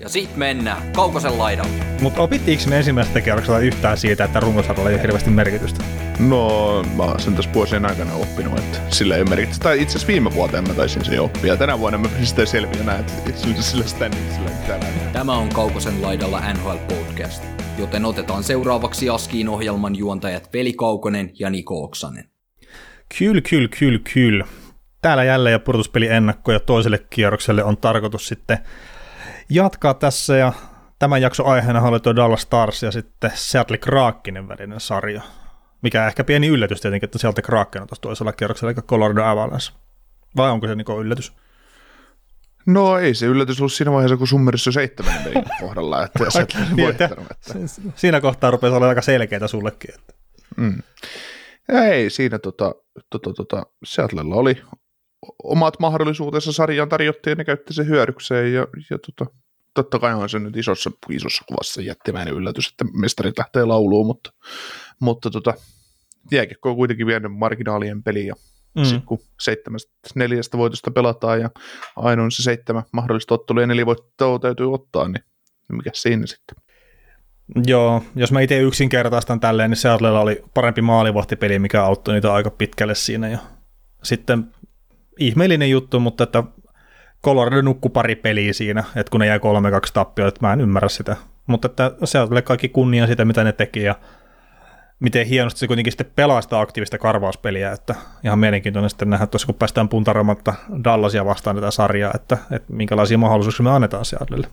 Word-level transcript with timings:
Ja 0.00 0.08
sit 0.08 0.36
mennään 0.36 0.92
Kaukosen 0.92 1.38
laidalle. 1.38 1.84
Mutta 2.00 2.22
opittiinko 2.22 2.64
me 2.68 2.76
ensimmäisestä 2.76 3.20
kerroksella 3.20 3.58
yhtään 3.58 3.98
siitä, 3.98 4.24
että 4.24 4.40
runkosarjalla 4.40 4.90
ei 4.90 4.94
ole 4.94 5.02
hirveästi 5.02 5.30
merkitystä? 5.30 5.84
No, 6.18 6.82
mä 6.96 7.02
oon 7.02 7.20
sen 7.20 7.34
tässä 7.34 7.52
vuosien 7.52 7.86
aikana 7.86 8.14
oppinut, 8.14 8.58
että 8.58 8.78
sillä 8.90 9.16
ei 9.16 9.24
merkitystä. 9.24 9.62
Tai 9.62 9.82
itse 9.82 9.92
asiassa 9.92 10.06
viime 10.06 10.34
vuoteen 10.34 10.68
mä 10.68 10.74
taisin 10.74 11.04
se 11.04 11.14
jo 11.14 11.24
oppia. 11.24 11.56
Tänä 11.56 11.78
vuonna 11.78 11.98
mä 11.98 12.08
sitten 12.22 12.46
selviä 12.46 12.82
näin, 12.82 13.00
että 13.00 13.32
sillä, 13.40 13.62
sillä 13.62 13.84
standing 13.84 14.32
sillä 14.32 14.50
mitään. 14.60 14.80
Tämä 15.12 15.36
on 15.36 15.48
Kaukosen 15.48 16.02
laidalla 16.02 16.52
NHL 16.52 16.76
Podcast, 16.88 17.42
joten 17.78 18.04
otetaan 18.04 18.44
seuraavaksi 18.44 19.08
Askiin 19.08 19.48
ohjelman 19.48 19.96
juontajat 19.96 20.52
Veli 20.52 20.72
Kaukonen 20.72 21.30
ja 21.38 21.50
Niko 21.50 21.84
Oksanen. 21.84 22.24
Kyl, 23.18 23.40
kyl, 23.50 23.68
kyl, 23.78 23.98
kyl. 24.14 24.42
Täällä 25.02 25.24
jälleen 25.24 25.52
ja 25.52 25.58
pudotuspeli 25.58 26.06
ennakkoja 26.06 26.60
toiselle 26.60 26.98
kierrokselle 27.10 27.64
on 27.64 27.76
tarkoitus 27.76 28.28
sitten 28.28 28.58
jatkaa 29.50 29.94
tässä 29.94 30.36
ja 30.36 30.52
tämän 30.98 31.22
jakson 31.22 31.46
aiheena 31.46 31.82
oli 31.82 32.00
tuo 32.00 32.16
Dallas 32.16 32.42
Stars 32.42 32.82
ja 32.82 32.90
sitten 32.90 33.30
Seattle 33.34 33.78
Krakenen 33.78 34.48
välinen 34.48 34.80
sarja. 34.80 35.22
Mikä 35.82 36.06
ehkä 36.06 36.24
pieni 36.24 36.46
yllätys 36.46 36.80
tietenkin, 36.80 37.06
että 37.06 37.18
Seattle 37.18 37.42
Kraken 37.42 37.82
on 37.82 37.88
tuossa 37.88 38.02
toisella 38.02 38.32
kierroksella 38.32 38.70
eikä 38.70 38.82
Colorado 38.82 39.24
Avalanche. 39.24 39.72
Vai 40.36 40.50
onko 40.50 40.66
se 40.66 40.74
niin 40.74 41.00
yllätys? 41.00 41.32
No 42.66 42.98
ei 42.98 43.14
se 43.14 43.26
yllätys 43.26 43.60
ollut 43.60 43.72
siinä 43.72 43.92
vaiheessa, 43.92 44.16
kun 44.16 44.26
Summerissa 44.26 44.72
seitsemän 44.72 45.14
kohdalla, 45.60 46.04
että 46.04 46.24
okay, 46.24 46.74
niin, 46.74 46.86
voittanut. 46.86 47.26
Että... 47.30 47.54
Siinä 47.96 48.20
kohtaa 48.20 48.50
rupesi 48.50 48.74
olla 48.74 48.88
aika 48.88 49.02
selkeää 49.02 49.46
sullekin. 49.46 49.94
Että. 49.94 50.14
Mm. 50.56 50.82
Ja 51.68 51.84
ei, 51.84 52.10
siinä 52.10 52.38
tota, 52.38 52.74
tota, 53.10 53.32
tota, 53.32 53.66
Seattlella 53.84 54.34
oli 54.34 54.62
omat 55.44 55.80
mahdollisuutensa 55.80 56.52
sarjaan 56.52 56.88
tarjottiin 56.88 57.32
ja 57.32 57.36
ne 57.36 57.44
käytti 57.44 57.74
sen 57.74 57.86
hyödykseen 57.86 58.52
ja, 58.52 58.66
ja 58.90 58.98
tota, 58.98 59.30
totta 59.74 59.98
kai 59.98 60.14
on 60.14 60.28
se 60.28 60.38
nyt 60.38 60.56
isossa, 60.56 60.90
isossa 61.10 61.44
kuvassa 61.48 61.82
jättimäinen 61.82 62.34
yllätys, 62.34 62.68
että 62.68 62.84
mestarit 62.92 63.38
lähtee 63.38 63.64
lauluun, 63.64 64.06
mutta, 64.06 64.32
mutta 65.00 65.30
tota, 65.30 65.54
jääkiekko 66.32 66.70
on 66.70 66.76
kuitenkin 66.76 67.06
vienyt 67.06 67.32
marginaalien 67.32 68.02
peli 68.02 68.26
ja 68.26 68.34
mm. 68.76 68.84
sitten 68.84 69.06
kun 69.06 69.18
seitsemästä, 69.40 69.92
neljästä 70.14 70.58
voitosta 70.58 70.90
pelataan 70.90 71.40
ja 71.40 71.50
ainoa 71.96 72.30
se 72.30 72.42
seitsemän 72.42 72.82
mahdollista 72.92 73.34
ottelua 73.34 73.62
ja 73.62 73.66
neljä 73.66 73.86
voittoa 73.86 74.38
täytyy 74.38 74.74
ottaa, 74.74 75.08
niin 75.08 75.24
mikä 75.72 75.90
siinä 75.94 76.26
sitten? 76.26 76.56
Joo, 77.66 78.02
jos 78.16 78.32
mä 78.32 78.40
itse 78.40 78.60
yksinkertaistan 78.60 79.40
tälleen, 79.40 79.70
niin 79.70 79.76
Seattlella 79.78 80.20
oli 80.20 80.42
parempi 80.54 80.82
maalivahtipeli, 80.82 81.58
mikä 81.58 81.84
auttoi 81.84 82.14
niitä 82.14 82.32
aika 82.32 82.50
pitkälle 82.50 82.94
siinä. 82.94 83.28
Ja 83.28 83.38
sitten 84.02 84.54
ihmeellinen 85.18 85.70
juttu, 85.70 86.00
mutta 86.00 86.24
että 86.24 86.44
Colorado 87.24 87.62
nukku 87.62 87.88
pari 87.88 88.16
peliä 88.16 88.52
siinä, 88.52 88.84
että 88.96 89.10
kun 89.10 89.20
ne 89.20 89.26
jäi 89.26 89.38
3-2 89.38 89.40
tappio, 89.92 90.26
että 90.28 90.46
mä 90.46 90.52
en 90.52 90.60
ymmärrä 90.60 90.88
sitä. 90.88 91.16
Mutta 91.46 91.66
että 91.66 91.92
Seattle 92.04 92.42
kaikki 92.42 92.68
kunnia 92.68 93.06
sitä, 93.06 93.24
mitä 93.24 93.44
ne 93.44 93.52
teki 93.52 93.82
ja 93.82 93.94
miten 95.00 95.26
hienosti 95.26 95.60
se 95.60 95.66
kuitenkin 95.66 95.92
sitten 95.92 96.12
pelaa 96.16 96.42
sitä 96.42 96.60
aktiivista 96.60 96.98
karvauspeliä, 96.98 97.72
että 97.72 97.94
ihan 98.24 98.38
mielenkiintoinen 98.38 98.90
sitten 98.90 99.10
nähdä 99.10 99.26
tuossa, 99.26 99.46
kun 99.46 99.54
päästään 99.54 99.88
puntaromatta 99.88 100.54
Dallasia 100.84 101.24
vastaan 101.24 101.56
tätä 101.56 101.70
sarjaa, 101.70 102.12
että, 102.14 102.38
että 102.50 102.72
minkälaisia 102.72 103.18
mahdollisuuksia 103.18 103.64
me 103.64 103.70
annetaan 103.70 104.04
Seattlelle. 104.04 104.48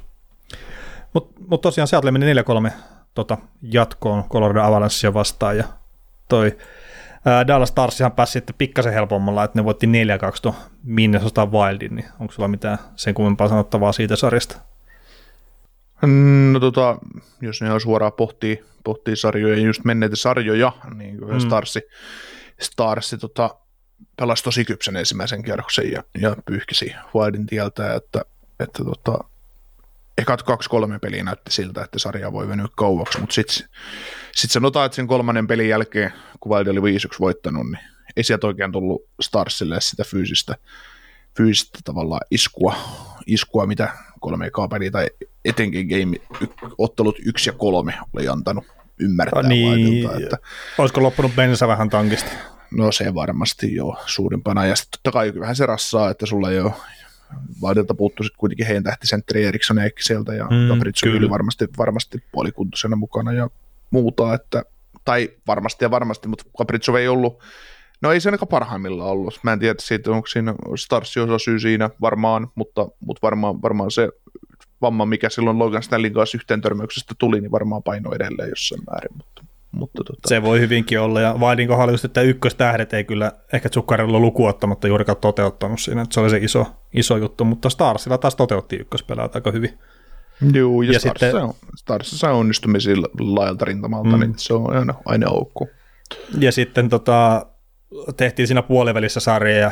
Mutta 1.13 1.41
mut 1.47 1.61
tosiaan 1.61 1.87
Seattle 1.87 2.11
meni 2.11 2.33
4-3 2.33 2.71
tota, 3.13 3.37
jatkoon 3.61 4.23
Colorado 4.29 4.61
Avalancea 4.61 5.13
vastaan 5.13 5.57
ja 5.57 5.63
toi 6.29 6.57
Dallas 7.47 7.69
Starsihan 7.69 8.11
pääsi 8.11 8.31
sitten 8.31 8.55
pikkasen 8.57 8.93
helpommalla, 8.93 9.43
että 9.43 9.59
ne 9.59 9.65
voitti 9.65 9.87
4-2 9.87 9.89
tuon 10.41 10.55
Minnesota 10.83 11.45
Wildin, 11.45 11.95
niin 11.95 12.05
onko 12.19 12.33
sulla 12.33 12.47
mitään 12.47 12.77
sen 12.95 13.13
kummempaa 13.13 13.47
sanottavaa 13.49 13.91
siitä 13.91 14.15
sarjasta? 14.15 14.57
No 16.51 16.59
tota, 16.59 16.97
jos 17.41 17.61
ne 17.61 17.71
on 17.71 17.81
suoraan 17.81 18.13
pohtii, 18.13 18.63
pohtii 18.83 19.15
sarjoja, 19.15 19.57
just 19.57 19.83
menneitä 19.83 20.15
sarjoja, 20.15 20.71
niin 20.95 21.17
mm. 21.27 21.39
Starsi, 21.39 21.81
Starsi 22.59 23.17
tota, 23.17 23.55
pelasi 24.17 24.43
tosi 24.43 24.65
kypsän 24.65 24.95
ensimmäisen 24.95 25.43
kierroksen 25.43 25.91
ja, 25.91 26.03
ja 26.21 26.35
pyyhkisi 26.45 26.95
Wildin 27.15 27.45
tieltä, 27.45 27.93
että, 27.93 28.21
että 28.59 28.83
tota, 28.83 29.19
ekat 30.17 30.43
kaksi-kolme 30.43 30.99
peliä 30.99 31.23
näytti 31.23 31.51
siltä, 31.51 31.83
että 31.83 31.99
sarja 31.99 32.31
voi 32.31 32.47
venyä 32.47 32.67
kauaksi, 32.75 33.19
mutta 33.19 33.33
sitten 33.33 33.67
sit 34.35 34.51
sanotaan, 34.51 34.85
että 34.85 34.95
sen 34.95 35.07
kolmannen 35.07 35.47
pelin 35.47 35.69
jälkeen, 35.69 36.13
kun 36.39 36.51
Wild 36.51 36.67
oli 36.67 36.83
5 36.83 37.07
voittanut, 37.19 37.65
niin 37.71 37.79
ei 38.17 38.23
sieltä 38.23 38.47
oikein 38.47 38.71
tullut 38.71 39.01
Starsille 39.21 39.81
sitä 39.81 40.03
fyysistä, 40.03 40.55
fyysistä 41.37 41.79
tavallaan 41.83 42.21
iskua, 42.31 42.75
iskua 43.27 43.65
mitä 43.65 43.89
kolme 44.19 44.45
ekaa 44.45 44.67
peliä 44.67 44.91
tai 44.91 45.07
etenkin 45.45 45.87
game, 45.87 46.17
ottelut 46.77 47.15
yksi 47.25 47.49
ja 47.49 47.53
kolme 47.53 47.93
oli 48.13 48.27
antanut 48.27 48.65
ymmärtää 48.99 49.41
no 49.41 49.49
niin, 49.49 49.69
Wildilta, 49.69 50.17
että 50.23 50.37
Olisiko 50.77 51.03
loppunut 51.03 51.35
bensa 51.35 51.67
vähän 51.67 51.89
tankista? 51.89 52.31
No 52.71 52.91
se 52.91 53.13
varmasti 53.13 53.75
joo, 53.75 53.97
suurimpana. 54.05 54.65
Ja 54.65 54.75
sitten 54.75 54.99
totta 55.03 55.11
kai 55.11 55.33
vähän 55.39 55.55
se 55.55 55.65
rassaa, 55.65 56.09
että 56.09 56.25
sulla 56.25 56.51
ei 56.51 56.59
ole 56.59 56.71
Vaadilta 57.61 57.93
puuttuu 57.93 58.23
sitten 58.23 58.39
kuitenkin 58.39 58.65
heidän 58.65 58.83
tähtisentteri 58.83 59.45
Eriksson 59.45 59.77
sieltä 59.99 60.33
ja 60.33 60.43
mm, 60.43 60.67
Gabriel 60.67 61.17
oli 61.17 61.29
varmasti, 61.29 61.67
varmasti 61.77 62.23
puolikuntoisena 62.31 62.95
mukana 62.95 63.33
ja 63.33 63.49
muuta, 63.91 64.33
että, 64.33 64.63
tai 65.05 65.29
varmasti 65.47 65.85
ja 65.85 65.91
varmasti, 65.91 66.27
mutta 66.27 66.45
Gabritsov 66.57 66.95
ei 66.95 67.07
ollut, 67.07 67.39
no 68.01 68.11
ei 68.11 68.21
se 68.21 68.29
ainakaan 68.29 68.47
parhaimmillaan 68.47 69.09
ollut. 69.09 69.39
Mä 69.43 69.53
en 69.53 69.59
tiedä 69.59 69.75
siitä, 69.79 70.11
onko 70.11 70.27
siinä 70.27 70.55
Starsi 70.75 71.19
osa 71.19 71.39
syy 71.39 71.59
siinä 71.59 71.89
varmaan, 72.01 72.47
mutta, 72.55 72.87
mutta 72.99 73.21
varmaan, 73.21 73.61
varmaan 73.61 73.91
se 73.91 74.09
vamma, 74.81 75.05
mikä 75.05 75.29
silloin 75.29 75.59
Logan 75.59 75.83
Stanley 75.83 76.09
kanssa 76.09 76.37
yhteen 76.37 76.61
törmäyksestä 76.61 77.15
tuli, 77.17 77.41
niin 77.41 77.51
varmaan 77.51 77.83
paino 77.83 78.13
edelleen 78.13 78.49
jossain 78.49 78.81
määrin, 78.91 79.17
mutta 79.17 79.36
mutta 79.71 80.03
tota... 80.03 80.29
Se 80.29 80.43
voi 80.43 80.59
hyvinkin 80.59 80.99
olla, 80.99 81.21
ja 81.21 81.35
Vaidin 81.39 81.67
kohdalla 81.67 81.91
just, 81.91 82.05
että 82.05 82.21
ykköstähdet 82.21 82.93
ei 82.93 83.03
kyllä 83.03 83.31
ehkä 83.53 83.69
Zuccarello 83.69 84.19
lukuottamatta 84.19 84.87
juurikaan 84.87 85.17
toteuttanut 85.17 85.79
siinä, 85.79 86.01
että 86.01 86.13
se 86.13 86.19
oli 86.19 86.29
se 86.29 86.37
iso, 86.37 86.65
iso 86.93 87.17
juttu, 87.17 87.45
mutta 87.45 87.69
Starsilla 87.69 88.17
taas 88.17 88.35
toteutti 88.35 88.75
ykköspelaat 88.75 89.35
aika 89.35 89.51
hyvin. 89.51 89.79
Joo, 90.53 90.81
ja, 90.81 90.91
ja 90.91 90.99
Starsissa, 90.99 91.25
sitten, 91.25 91.43
on, 91.43 91.53
Starsissa 91.75 92.31
onnistumisia 92.31 92.95
laajalta 93.19 93.65
rintamalta, 93.65 94.09
mm. 94.09 94.19
niin 94.19 94.33
se 94.37 94.53
on 94.53 94.75
aina, 94.75 94.93
aina 95.05 95.29
aukku. 95.29 95.69
Ja 96.39 96.51
sitten 96.51 96.89
tota, 96.89 97.45
tehtiin 98.17 98.47
siinä 98.47 98.61
puolivälissä 98.61 99.19
sarja, 99.19 99.57
ja 99.57 99.71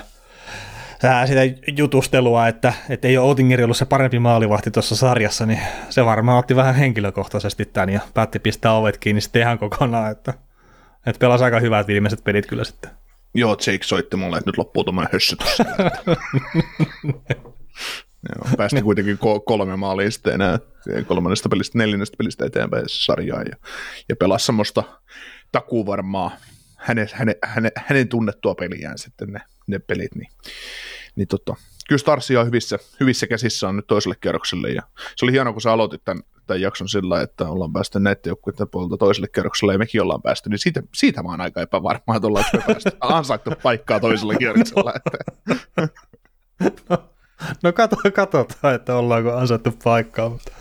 sitä 1.28 1.42
jutustelua, 1.78 2.48
että, 2.48 2.74
että 2.90 3.08
ei 3.08 3.18
ole 3.18 3.32
Otingeri 3.32 3.64
ollut 3.64 3.78
se 3.78 3.86
parempi 3.86 4.20
maalivahti 4.20 4.72
tuossa 4.72 4.96
sarjassa, 4.96 5.46
niin 5.46 5.60
se 5.90 6.06
varmaan 6.06 6.40
otti 6.40 6.56
vähän 6.56 6.76
henkilökohtaisesti 6.76 7.66
tämän 7.66 7.90
ja 7.90 8.00
päätti 8.14 8.40
pistää 8.40 8.74
ovet 8.74 8.98
kiinni 8.98 9.22
sitten 9.22 9.42
ihan 9.42 9.60
kokonaan, 9.60 10.12
että, 10.12 10.34
että 11.06 11.20
pelasi 11.20 11.44
aika 11.44 11.60
hyvät 11.60 11.88
viimeiset 11.88 12.24
pelit 12.24 12.46
kyllä 12.46 12.64
sitten. 12.64 12.92
Joo, 13.34 13.52
Jake 13.52 13.84
soitti 13.84 14.18
mulle, 14.18 14.38
että 14.38 14.50
nyt 14.50 14.58
loppuu 14.58 14.84
tuommoinen 14.84 15.14
hössytys. 15.14 15.58
Joo, 18.30 18.50
päästi 18.58 18.82
kuitenkin 18.82 19.18
kolme 19.46 19.76
maalia 19.76 20.12
sitten 20.12 20.34
enää 20.34 20.60
kolmannesta 21.08 21.50
pelistä, 21.50 21.78
neljännestä 21.78 22.18
pelistä 22.18 22.46
eteenpäin 22.46 22.84
sarjaan 22.88 23.46
ja, 23.52 23.58
ja 24.10 24.16
pelasi 24.16 24.46
semmoista 24.46 24.84
takuvarmaa 25.52 26.32
hänen, 26.76 27.08
hänen, 27.14 27.36
hänen, 27.44 27.72
hänen 27.76 28.08
tunnettua 28.08 28.56
peliään 28.56 28.98
sitten 28.98 29.28
ne, 29.28 29.42
ne 29.68 29.80
pelit, 29.80 30.16
niin, 30.16 30.32
niin 31.16 31.28
tota, 31.28 31.56
kyllä 31.88 32.00
Starsia 32.00 32.40
on 32.40 32.46
hyvissä, 32.46 32.80
hyvissä 33.00 33.28
käsissä 33.28 33.68
on 33.68 33.76
nyt 33.76 33.88
toiselle 33.88 34.16
kierrokselle, 34.22 34.70
ja 34.70 34.82
se 35.16 35.26
oli 35.26 35.32
hienoa, 35.32 35.54
kun 35.54 35.62
sä 35.62 35.72
aloitit 35.72 36.02
tämän, 36.06 36.24
tämän 36.48 36.62
jakson 36.62 36.90
sillä, 36.90 37.22
että 37.22 37.50
ollaan 37.50 37.74
päästy 37.74 38.00
näiden 38.00 38.22
joukkueiden 38.26 38.70
puolelta 38.70 38.98
toiselle 38.98 39.28
kierrokselle, 39.28 39.74
ja 39.74 39.80
mekin 39.80 40.02
ollaan 40.02 40.22
päästy, 40.22 40.50
niin 40.50 40.60
siitä, 40.60 40.84
siitä 40.96 41.24
mä 41.24 41.30
oon 41.30 41.42
aika 41.42 41.62
epävarma, 41.62 42.16
että 42.16 42.28
ollaan 42.28 42.46
päästy 42.68 42.92
ansaittu 43.18 43.52
paikkaa 43.64 44.00
toiselle 44.00 44.36
kierrokselle. 44.38 44.94
Että. 44.96 45.18
No, 46.90 46.98
no 47.64 47.74
kato, 47.74 47.96
katsotaan, 48.16 48.76
että 48.76 48.96
ollaanko 48.96 49.34
ansaittu 49.34 49.72
paikkaa, 49.84 50.30
mutta 50.30 50.52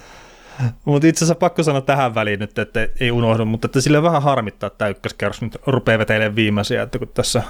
mutta 0.84 1.08
itse 1.08 1.18
asiassa 1.18 1.38
pakko 1.38 1.62
sanoa 1.62 1.80
tähän 1.80 2.14
väliin 2.14 2.40
nyt, 2.40 2.58
että 2.58 2.88
ei 3.00 3.10
unohdu, 3.10 3.44
mutta 3.44 3.66
että 3.66 3.80
sille 3.80 4.02
vähän 4.02 4.22
harmittaa, 4.22 4.66
että 4.66 4.88
ykköskerros 4.88 5.42
nyt 5.42 5.56
rupeaa 5.66 5.98
vetelemään 5.98 6.36
viimeisiä, 6.36 6.82
että 6.82 6.98
kun 6.98 7.08
tässä 7.08 7.42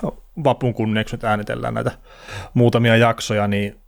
vapun 0.44 0.74
kunniaksi 0.74 1.16
nyt 1.16 1.24
äänitellään 1.24 1.74
näitä 1.74 1.90
muutamia 2.54 2.96
jaksoja, 2.96 3.48
niin 3.48 3.80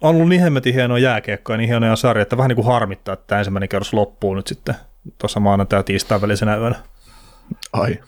on 0.00 0.16
ollut 0.16 0.28
niin 0.28 0.42
hemmetin 0.42 0.74
hienoa 0.74 0.98
jääkiekkoa 0.98 1.54
ja 1.54 1.58
niin 1.58 1.68
hienoja 1.68 1.96
sarja, 1.96 2.22
että 2.22 2.36
vähän 2.36 2.48
niin 2.48 2.56
kuin 2.56 2.66
harmittaa, 2.66 3.12
että 3.12 3.24
tämä 3.26 3.38
ensimmäinen 3.38 3.68
kerros 3.68 3.92
loppuu 3.92 4.34
nyt 4.34 4.46
sitten 4.46 4.74
tuossa 5.18 5.40
maanantai 5.40 5.78
ja 5.78 5.82
tiistain 5.82 6.22
välisenä 6.22 6.56
yönä. 6.56 6.76
Ai, 7.72 7.98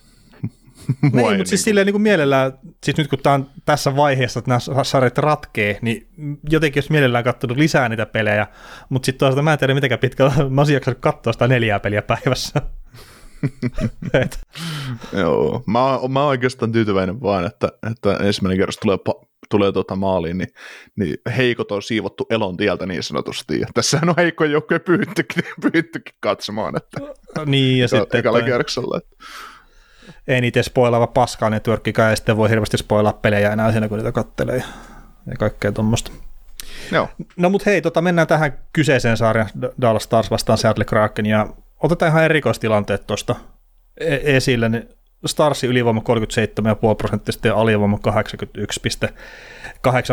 Mua 1.13 1.33
ei, 1.33 1.37
mutta 1.37 1.49
siis 1.49 1.65
silleen 1.65 1.87
niin 1.87 1.95
kuin 1.95 2.03
mielellään, 2.03 2.53
siis 2.85 2.97
nyt 2.97 3.09
kun 3.09 3.19
tämä 3.19 3.35
on 3.35 3.51
tässä 3.65 3.97
vaiheessa, 3.97 4.39
että 4.39 4.49
nämä 4.49 4.85
sarjat 4.85 5.19
ratkee, 5.19 5.79
niin 5.83 6.09
jotenkin 6.51 6.79
jos 6.79 6.91
mielellään 6.91 7.25
katsonut 7.25 7.57
lisää 7.57 7.89
niitä 7.89 8.07
pelejä, 8.07 8.47
mutta 8.89 9.07
sitten 9.07 9.19
toisaalta 9.19 9.43
mä 9.43 9.53
en 9.53 9.59
tiedä 9.59 9.75
mitenkään 9.75 9.99
pitkällä 9.99 10.33
mä 10.51 10.61
olisin 10.61 10.75
jaksanut 10.75 10.99
katsoa 11.01 11.33
sitä 11.33 11.49
neljää 11.49 11.81
peliä 11.81 12.03
päivässä. 12.03 12.63
Joo, 15.13 15.63
mä, 15.67 15.79
mä 16.09 16.21
oon 16.21 16.29
oikeastaan 16.29 16.73
tyytyväinen 16.73 17.23
vaan, 17.23 17.47
että, 17.47 17.69
että 17.91 18.25
ensimmäinen 18.27 18.59
kerros 18.59 18.77
tulee 18.77 18.99
tulee 19.51 19.73
tuota 19.73 19.97
maaliin, 19.97 20.39
niin, 20.39 20.49
niin 20.97 21.17
heikot 21.37 21.73
on 21.73 21.83
siivottu 21.83 22.27
elon 22.31 22.57
tieltä 22.57 22.87
niin 22.87 23.03
sanotusti. 23.03 23.61
Ja 23.61 23.67
tässähän 23.75 24.09
on 24.09 24.15
heikko 24.19 24.45
joukkoja 24.45 24.81
pyyttykin, 24.81 25.45
pyyttykin 25.61 26.15
katsomaan, 26.21 26.77
että 26.77 27.01
niin, 27.47 27.79
ja 27.79 27.89
sitten 27.89 28.19
ekalla 28.19 28.43
kierroksella. 28.43 28.99
Että. 28.99 29.17
Ei 30.29 30.41
niitä 30.41 30.63
spoilaava 30.63 31.07
paskaa 31.07 31.51
networkkikaan, 31.51 32.11
ja 32.11 32.17
sitten 32.17 32.37
voi 32.37 32.51
hirveästi 32.51 32.79
spoilaa 32.79 33.13
pelejä 33.13 33.53
enää 33.53 33.73
siinä, 33.73 33.89
kun 33.89 33.99
niitä 33.99 34.13
kattelee 34.13 34.63
ja, 35.27 35.37
kaikkea 35.39 35.73
tuommoista. 35.73 36.11
Joo, 36.93 37.09
No 37.37 37.51
mut 37.51 37.67
hei, 37.67 37.83
tota, 37.83 38.03
mennään 38.03 38.29
tähän 38.29 38.59
kyseiseen 38.73 39.17
sarjaan, 39.17 39.51
D- 39.63 39.73
Dallas 39.81 40.03
Stars 40.03 40.31
vastaan 40.31 40.59
Seattle 40.59 40.85
Kraken, 40.85 41.27
ja 41.27 41.47
otetaan 41.83 42.11
ihan 42.11 42.25
erikoistilanteet 42.25 43.07
tuosta 43.07 43.37
e- 44.01 44.37
esille. 44.37 44.69
Niin 44.69 44.89
Starsin 45.27 45.71
ylivoima 45.71 46.01
37,5 46.01 46.05
prosenttista 46.99 47.49
ja 47.49 47.57
alivoima 47.57 47.99
81,8 48.09 48.13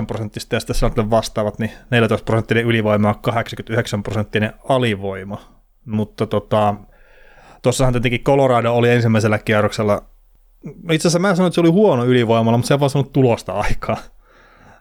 prosenttista, 0.07 0.55
ja 0.55 0.59
sitten 0.59 0.75
Seattle 0.75 1.09
vastaavat, 1.09 1.59
niin 1.59 1.71
14 1.91 2.25
prosenttinen 2.25 2.65
ylivoima 2.65 3.07
ja 3.07 3.13
89 3.13 4.03
prosenttinen 4.03 4.53
alivoima. 4.69 5.41
Mutta 5.85 6.27
tota, 6.27 6.75
tuossahan 7.65 7.93
tietenkin 7.93 8.23
Colorado 8.23 8.73
oli 8.73 8.89
ensimmäisellä 8.89 9.37
kierroksella, 9.37 10.01
itse 10.91 11.07
asiassa 11.07 11.19
mä 11.19 11.35
sanoin, 11.35 11.47
että 11.47 11.55
se 11.55 11.61
oli 11.61 11.69
huono 11.69 12.05
ylivoimalla, 12.05 12.57
mutta 12.57 12.67
se 12.67 12.73
ei 12.73 12.79
vaan 12.79 12.89
saanut 12.89 13.13
tulosta 13.13 13.53
aikaa. 13.53 13.97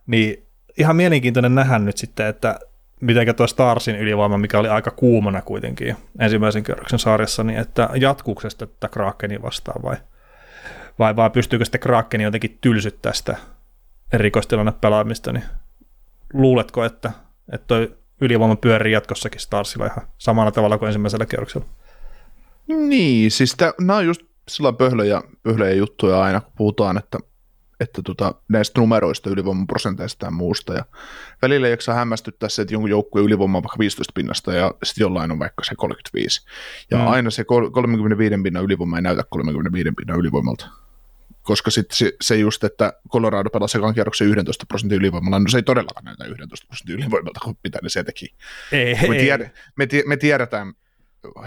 Niin 0.07 0.47
ihan 0.79 0.97
mielenkiintoinen 0.97 1.55
nähdä 1.55 1.79
nyt 1.79 1.97
sitten, 1.97 2.27
että 2.27 2.59
miten 3.01 3.35
tuo 3.35 3.47
Starsin 3.47 3.97
ylivoima, 3.97 4.39
mikä 4.39 4.59
oli 4.59 4.69
aika 4.69 4.91
kuumana 4.91 5.43
kuitenkin 5.43 5.97
ensimmäisen 6.19 6.63
kierroksen 6.63 6.99
sarjassa, 6.99 7.45
niin 7.45 7.59
että 7.59 7.89
jatkuuko 7.95 8.41
se 8.41 8.51
sitten 8.51 8.69
tätä 8.69 8.89
Krakenia 8.89 9.43
vastaan 9.43 9.83
vai, 9.83 9.97
vai, 10.99 11.17
vai 11.17 11.31
pystyykö 11.31 11.65
sitten 11.65 11.81
Krakeni 11.81 12.25
jotenkin 12.25 12.59
tylsyttää 12.61 13.13
sitä 13.13 13.37
erikoistilanne 14.13 14.73
pelaamista, 14.81 15.33
niin 15.33 15.45
luuletko, 16.33 16.85
että, 16.85 17.11
että 17.53 17.67
toi 17.67 17.97
ylivoima 18.21 18.57
pyörii 18.57 18.93
jatkossakin 18.93 19.41
Starsilla 19.41 19.87
ihan 19.87 20.07
samalla 20.19 20.53
tavalla 20.53 20.79
kuin 20.79 20.87
ensimmäisellä 20.87 21.27
kierroksella? 21.27 21.67
Niin, 22.69 23.31
siis 23.31 23.55
tä, 23.57 23.75
nämä 23.81 23.97
on 23.97 24.07
just 24.07 24.21
sillä 24.49 24.73
pöhlöjä, 24.73 25.23
pöhlöjä 25.43 25.73
juttuja 25.75 26.23
aina, 26.23 26.41
kun 26.41 26.53
puhutaan, 26.57 26.99
että, 26.99 27.19
että 27.81 28.03
tota, 28.03 28.35
näistä 28.49 28.81
numeroista, 28.81 29.31
ylivoimaprosenteista 29.31 30.27
ja 30.27 30.31
muusta. 30.31 30.75
Ja 30.75 30.85
välillä 31.43 31.69
ei 31.69 31.77
hämmästyttää 31.95 32.49
se, 32.49 32.63
että 32.63 32.75
jonkun 32.75 32.91
joukkueen 32.91 33.27
ylivoima 33.27 33.59
on 33.59 33.65
vaikka 33.65 33.79
15 33.79 34.13
pinnasta 34.15 34.53
ja 34.53 34.75
sitten 34.83 35.03
jollain 35.03 35.33
on 35.33 35.39
vaikka 35.39 35.65
se 35.65 35.75
35. 35.75 36.47
Ja 36.91 36.99
Mm. 36.99 37.07
aina 37.07 37.31
se 37.31 37.45
kol- 37.45 37.71
35 37.71 38.35
pinnan 38.43 38.65
ylivoima 38.65 38.97
ei 38.97 39.03
näytä 39.03 39.25
35 39.31 39.91
pinnan 39.97 40.19
ylivoimalta. 40.19 40.69
Koska 41.43 41.71
sitten 41.71 41.97
se, 41.97 42.13
se, 42.21 42.37
just, 42.37 42.65
että 42.65 42.93
Colorado 43.13 43.51
pelasi 43.51 43.79
ekan 43.79 43.95
kierroksen 43.95 44.29
11 44.29 44.65
prosentin 44.69 44.99
ylivoimalla, 44.99 45.39
no 45.39 45.49
se 45.49 45.59
ei 45.59 45.63
todellakaan 45.63 46.05
näytä 46.05 46.25
11 46.25 46.67
prosentin 46.67 46.95
ylivoimalta, 46.95 47.41
kun 47.45 47.57
mitä 47.65 47.79
ne 47.83 47.89
se 47.89 48.05
teki. 48.05 48.35
Ei, 48.73 49.09
Me, 49.09 49.17
tiedä, 49.19 49.51
me, 49.77 49.87
tie, 49.87 50.03
me 50.07 50.17
tiedään, 50.17 50.73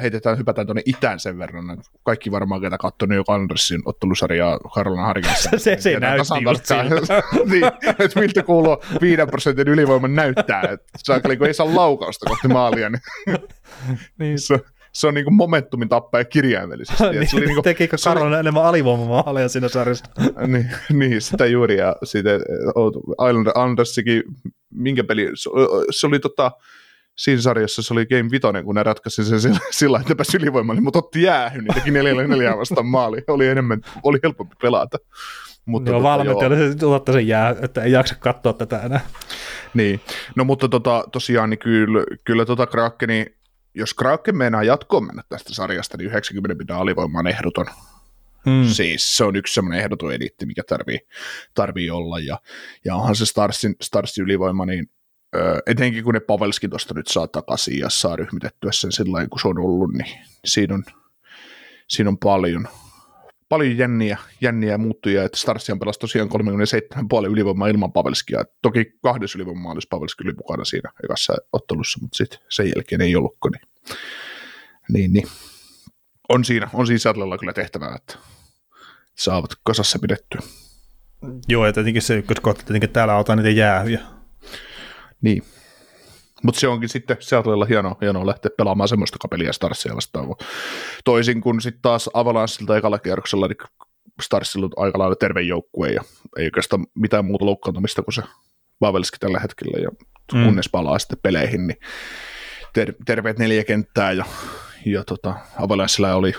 heitetään, 0.02 0.38
hypätään 0.38 0.68
tuonne 0.68 0.82
itään 0.86 1.20
sen 1.20 1.38
verran, 1.38 1.66
kaikki 2.04 2.32
varmaan, 2.32 2.62
ketä 2.62 2.78
katsonut 2.78 3.16
jo 3.16 3.24
Andersin 3.28 3.82
ottelusarjaa 3.86 4.60
Karolina 4.60 5.06
Harkissa. 5.06 5.50
Se- 5.58 5.78
se 5.80 6.00
näytti 6.00 6.44
just 6.52 6.64
niin, 7.52 7.66
että 8.00 8.20
miltä 8.20 8.44
kuuluu 8.44 8.78
5 9.02 9.22
prosentin 9.32 9.68
ylivoiman 9.68 10.16
näyttää, 10.16 10.62
että 10.62 10.86
saakeli, 10.98 11.38
kun 11.38 11.48
ei 11.48 11.54
saa 11.54 11.76
laukausta 11.76 12.26
kohti 12.30 12.48
maalia, 12.48 12.90
niin 12.90 13.02
niin, 14.20 14.40
se, 14.40 14.60
se 14.92 15.08
on 15.08 15.14
niin 15.14 15.24
kuin 15.26 15.34
momentumin 15.34 15.90
tappaja 15.90 16.26
kirjaimellisesti. 16.26 17.04
että 17.04 17.26
se 17.26 17.36
oli 17.36 17.40
niin, 17.40 17.48
niin 17.48 17.56
kuin, 17.56 17.64
tekikö 17.64 17.98
se 17.98 18.10
oli- 18.10 18.16
Karolina 18.16 18.40
enemmän 18.40 18.64
alivoimamaaleja 18.66 19.50
siinä 19.50 19.68
sarjassa? 19.68 20.06
niin, 20.48 20.70
niin, 20.94 21.22
sitä 21.22 21.46
juuri, 21.46 21.78
ja 21.78 21.96
sitten 22.04 22.42
Island 23.30 23.48
Andersikin, 23.56 24.24
minkä 24.74 25.04
peli, 25.04 25.32
se, 25.36 25.50
se 25.92 26.08
oli 26.08 26.20
tota, 26.20 26.52
siinä 27.18 27.42
sarjassa 27.42 27.82
se 27.82 27.94
oli 27.94 28.06
Game 28.06 28.32
Vitoinen, 28.32 28.66
kun 28.66 28.76
ne 28.76 28.84
ratkaisi 28.84 29.26
sen 29.26 29.42
sillä, 29.42 29.60
sillä 29.72 30.00
että 30.00 30.16
pääsi 30.16 30.38
ylivoimalle, 30.38 30.82
mutta 30.82 31.00
otti 31.00 31.22
jäähyn, 31.22 31.64
niin 31.64 31.74
teki 31.74 31.92
neljällä 31.92 32.28
neljää 32.28 32.58
vastaan 32.58 32.86
maali. 32.86 33.24
Oli 33.28 33.48
enemmän, 33.48 33.82
oli 34.04 34.20
helpompi 34.24 34.56
pelata. 34.62 34.98
Mutta 35.66 35.90
Joo, 35.90 36.00
tota, 36.00 36.10
valmentaja 36.10 36.48
oli 36.48 36.80
se, 36.80 36.86
otatte 36.86 37.12
sen 37.12 37.28
jää, 37.28 37.56
että 37.62 37.84
ei 37.84 37.92
jaksa 37.92 38.16
katsoa 38.16 38.54
tätä 38.54 38.82
enää. 38.82 39.00
Niin, 39.74 40.02
no 40.36 40.44
mutta 40.44 40.70
tota, 40.70 41.04
tosiaan 41.12 41.50
niin 41.50 41.60
kyllä, 41.60 42.04
kyllä 42.24 42.46
tota 42.46 42.68
Krakeni, 42.68 43.26
jos 43.74 43.94
Kraken 43.94 44.38
meinaa 44.38 44.64
jatkoon 44.64 45.06
mennä 45.06 45.24
tästä 45.30 45.54
sarjasta, 45.54 45.98
niin 45.98 46.10
90 46.10 46.60
pitää 46.60 46.78
alivoima 46.78 47.20
on 47.20 47.28
ehdoton. 47.28 47.66
Mm. 48.46 48.68
Siis 48.68 49.18
se 49.18 49.24
on 49.24 49.36
yksi 49.36 49.54
semmoinen 49.54 49.82
ehdoton 49.82 50.14
editti, 50.14 50.46
mikä 50.46 50.62
tarvii, 50.70 51.00
tarvii 51.54 51.90
olla, 51.90 52.20
ja, 52.20 52.40
ja 52.86 52.96
onhan 52.96 53.16
se 53.16 53.26
Starsin, 53.26 53.76
Starsin 53.82 54.24
ylivoima, 54.24 54.66
niin 54.66 54.90
etenkin 55.66 56.04
kun 56.04 56.14
ne 56.14 56.20
Pavelski 56.20 56.68
tuosta 56.68 56.94
nyt 56.94 57.08
saa 57.08 57.28
takaisin 57.28 57.80
ja 57.80 57.90
saa 57.90 58.16
ryhmitettyä 58.16 58.72
sen 58.72 58.92
sillä 58.92 59.28
kun 59.28 59.40
se 59.40 59.48
on 59.48 59.60
ollut, 59.60 59.94
niin 59.94 60.20
siinä 60.46 60.76
on, 60.76 60.84
siinä 61.88 62.10
on 62.10 62.18
paljon, 62.18 62.68
paljon 63.50 63.78
jänniä, 63.78 64.18
jänniä 64.42 64.78
muuttuja, 64.78 65.24
että 65.24 65.38
Starsian 65.38 65.80
pelasi 65.80 66.00
tosiaan 66.00 66.30
37,5 67.24 67.32
ylivoimaa 67.32 67.68
ilman 67.68 67.94
Pavelskia. 67.94 68.44
Toki 68.62 68.86
kahdessa 69.04 69.38
ylivoimaa 69.38 69.72
olisi 69.72 69.88
Pavelski 69.88 70.24
oli 70.24 70.34
mukana 70.34 70.66
siinä 70.66 70.92
ekassa 71.04 71.34
ottelussa, 71.54 72.00
mutta 72.02 72.18
sitten 72.18 72.40
sen 72.50 72.72
jälkeen 72.76 73.02
ei 73.02 73.16
ollutko, 73.16 73.50
niin, 73.50 73.62
niin, 74.90 75.14
niin. 75.14 75.28
On 76.30 76.46
siinä, 76.46 76.70
on 76.74 76.88
siinä 76.88 77.00
Sadlella 77.00 77.38
kyllä 77.38 77.54
tehtävää, 77.54 77.96
että 77.96 78.18
saavat 79.16 79.52
kasassa 79.64 80.00
pidettyä. 80.00 80.42
Joo, 81.48 81.66
ja 81.66 81.74
tietenkin 81.74 82.02
se 82.02 82.18
ykköskohta, 82.18 82.64
tietenkin 82.64 82.90
täällä 82.90 83.14
autaan 83.14 83.38
niitä 83.38 83.50
jäähyjä. 83.50 84.17
Niin. 85.22 85.44
Mutta 86.44 86.60
se 86.60 86.68
onkin 86.68 86.90
sitten 86.90 87.18
Seattlella 87.20 87.66
hienoa, 87.66 87.96
hienoa 88.02 88.26
lähteä 88.26 88.52
pelaamaan 88.58 88.88
semmoista 88.90 89.18
kapelia 89.22 89.54
Starsia 89.54 89.96
vastaan. 89.96 90.28
Toisin 91.06 91.42
kuin 91.42 91.62
sitten 91.62 91.82
taas 91.82 92.10
Avalanssilta 92.14 92.78
ekalla 92.78 93.00
kierroksella, 93.00 93.48
niin 93.48 93.88
Starsilla 94.22 94.66
on 94.66 94.86
aika 94.86 95.00
lailla 95.00 95.16
terve 95.16 95.42
joukkue 95.42 95.90
ja 95.90 96.02
ei 96.38 96.46
oikeastaan 96.46 96.88
mitään 96.96 97.26
muuta 97.26 97.46
loukkaantumista 97.46 98.04
kuin 98.04 98.14
se 98.14 98.22
Pavelski 98.80 99.18
tällä 99.20 99.40
hetkellä 99.40 99.80
ja 99.84 99.90
Mm. 100.34 100.46
kunnes 100.46 100.70
palaa 100.70 101.00
sitten 101.00 101.20
peleihin, 101.24 101.68
niin 101.68 101.78
ter- 102.74 102.94
terveet 103.06 103.40
neljä 103.40 103.64
kenttää 103.64 104.12
ja, 104.12 104.26
ja 104.86 105.04
tota, 105.04 105.36
Avalanssilla 105.60 106.16
oli 106.16 106.34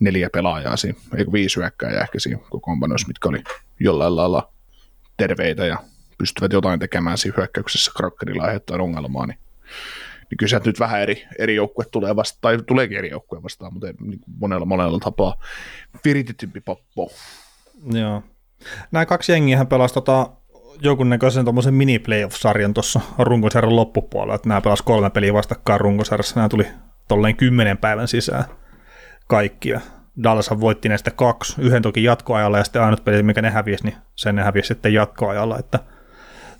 neljä 0.00 0.30
pelaajaa 0.32 0.76
siinä, 0.76 0.98
eikö 1.16 1.32
viisi 1.32 1.56
hyökkääjää 1.56 2.02
ehkä 2.02 2.20
siinä 2.20 2.40
kokoonpanoissa, 2.50 3.08
mitkä 3.08 3.28
oli 3.28 3.42
jollain 3.80 4.16
lailla 4.16 4.52
terveitä 5.16 5.66
ja 5.66 5.78
pystyvät 6.20 6.52
jotain 6.52 6.80
tekemään 6.80 7.18
siinä 7.18 7.34
hyökkäyksessä 7.36 7.92
Krakenilla 7.96 8.44
aiheuttaa 8.44 8.82
ongelmaa, 8.82 9.26
niin, 9.26 9.38
niin 10.30 10.38
kyllä 10.38 10.60
nyt 10.64 10.80
vähän 10.80 11.00
eri, 11.00 11.26
eri 11.38 11.54
joukkue 11.54 11.84
tulee 11.84 12.16
vastaan, 12.16 12.40
tai 12.40 12.58
tuleekin 12.66 12.98
eri 12.98 13.10
joukkue 13.10 13.42
vastaan, 13.42 13.72
mutta 13.72 13.86
niin 14.00 14.20
monella, 14.40 14.66
monella 14.66 14.98
tapaa 14.98 15.34
viritetympi 16.04 16.60
poppo. 16.60 17.10
Joo. 17.92 18.22
Nämä 18.92 19.06
kaksi 19.06 19.32
jengiä 19.32 19.64
pelasi 19.64 19.94
tota, 19.94 20.30
jonkunnäköisen 20.82 21.44
tuommoisen 21.44 21.74
mini-playoff-sarjan 21.74 22.74
tuossa 22.74 23.00
runkosarjan 23.18 23.76
loppupuolella, 23.76 24.34
että 24.34 24.48
nämä 24.48 24.60
pelasi 24.60 24.84
kolme 24.84 25.10
peliä 25.10 25.34
vastakkain 25.34 25.80
runkosarjassa, 25.80 26.36
nämä 26.36 26.48
tuli 26.48 26.66
tolleen 27.08 27.36
kymmenen 27.36 27.78
päivän 27.78 28.08
sisään 28.08 28.44
kaikkia. 29.28 29.80
Dallashan 30.22 30.60
voitti 30.60 30.88
näistä 30.88 31.10
kaksi, 31.10 31.54
yhden 31.58 31.82
toki 31.82 32.04
jatkoajalla 32.04 32.58
ja 32.58 32.64
sitten 32.64 32.82
ainut 32.82 33.04
peli, 33.04 33.22
mikä 33.22 33.42
ne 33.42 33.50
hävisi, 33.50 33.84
niin 33.84 33.96
sen 34.16 34.36
ne 34.36 34.42
hävisi 34.42 34.68
sitten 34.68 34.94
jatkoajalla, 34.94 35.58
että 35.58 35.78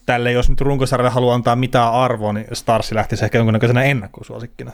tälle 0.06 0.32
jos 0.32 0.50
nyt 0.50 0.60
runkosarjalle 0.60 1.10
haluaa 1.10 1.34
antaa 1.34 1.56
mitään 1.56 1.92
arvoa, 1.92 2.32
niin 2.32 2.46
Starsi 2.52 2.94
lähtisi 2.94 3.24
ehkä 3.24 3.38
jonkunnäköisenä 3.38 3.82
ennakkosuosikkina. 3.82 4.72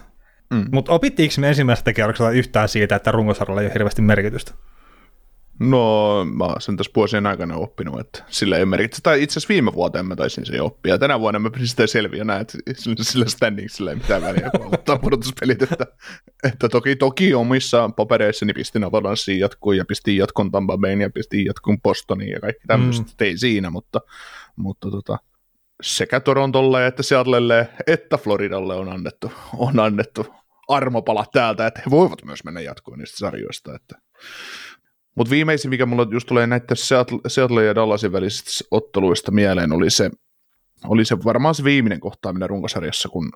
Mm. 0.51 0.65
Mutta 0.73 0.93
opittiinko 0.93 1.35
me 1.39 1.49
ensimmäisestä 1.49 1.93
kierroksella 1.93 2.31
yhtään 2.31 2.69
siitä, 2.69 2.97
että 2.97 3.13
runkosarjalla 3.13 3.61
ei 3.61 3.67
ole 3.67 3.75
hirveästi 3.75 4.03
merkitystä? 4.03 4.53
No, 5.59 6.25
mä 6.25 6.45
oon 6.45 6.61
sen 6.61 6.77
tässä 6.77 6.93
vuosien 6.97 7.27
aikana 7.27 7.57
oppinut, 7.57 8.01
että 8.01 8.25
sillä 8.29 8.57
ei 8.57 8.63
ole 8.63 8.69
merkitystä. 8.69 9.01
Tai 9.03 9.23
itse 9.23 9.33
asiassa 9.33 9.53
viime 9.53 9.73
vuoteen 9.73 10.07
mä 10.07 10.17
taisin 10.17 10.47
se 10.47 10.57
jo 10.57 10.65
oppia. 10.65 10.99
Tänä 10.99 11.21
vuonna 11.21 11.39
mä 11.39 11.51
pidin 11.51 11.69
sitä 11.69 11.87
selviä 11.87 12.25
näin, 12.25 12.41
että 12.41 12.59
sillä, 12.75 12.97
sillä 13.01 13.27
standingsillä 13.27 13.91
ei 13.91 13.97
mitään 13.97 14.23
väliä, 14.23 14.51
kun 14.51 14.67
aloittaa 14.67 14.99
pudotuspelit. 15.05 15.63
Että, 15.63 15.87
että 16.45 16.69
toki, 16.69 16.97
toki 16.97 17.35
omissa 17.35 17.91
papereissani 17.97 18.53
pistin 18.53 18.85
Avalanssiin 18.85 19.41
jatkuun 19.41 19.77
ja 19.77 19.85
pistin 19.85 20.17
jatkon 20.17 20.51
Tampa 20.51 20.79
Bayn 20.79 21.01
ja 21.01 21.11
pistin 21.11 21.45
jatkon 21.45 21.81
Bostoniin 21.81 22.31
ja 22.31 22.41
kaikki 22.41 22.67
tämmöistä. 22.67 23.03
Mm. 23.03 23.27
Ei 23.27 23.39
siinä, 23.39 23.71
mutta, 23.71 24.01
mutta 24.57 24.91
tota, 24.91 25.19
sekä 25.83 26.21
Torontolle 26.21 26.87
että 26.87 27.03
Seattlelle 27.03 27.69
että 27.87 28.19
Floridalle 28.19 28.75
on 28.75 28.89
annettu, 28.89 29.33
on 29.57 29.81
annettu 29.81 30.27
armopala 30.69 31.25
täältä, 31.33 31.67
että 31.67 31.83
he 31.87 31.91
voivat 31.91 32.25
myös 32.25 32.45
mennä 32.45 32.61
jatkoon 32.61 32.99
niistä 32.99 33.17
sarjoista. 33.17 33.75
Että 33.75 33.99
mutta 35.15 35.31
viimeisin, 35.31 35.71
mikä 35.71 35.87
mulla 35.87 36.07
just 36.11 36.27
tulee 36.27 36.47
näiden 36.47 36.77
Seattle, 36.77 37.19
Seattle 37.27 37.65
ja 37.65 37.75
Dallasin 37.75 38.13
välisistä 38.13 38.51
otteluista 38.71 39.33
mieleen, 39.33 39.73
oli 39.73 39.91
se, 39.91 40.11
oli 40.85 41.05
se 41.05 41.25
varmaan 41.25 41.55
se 41.55 41.65
viimeinen 41.65 42.01
kohtaaminen 42.01 42.51
runkosarjassa, 42.51 43.09
kun 43.09 43.33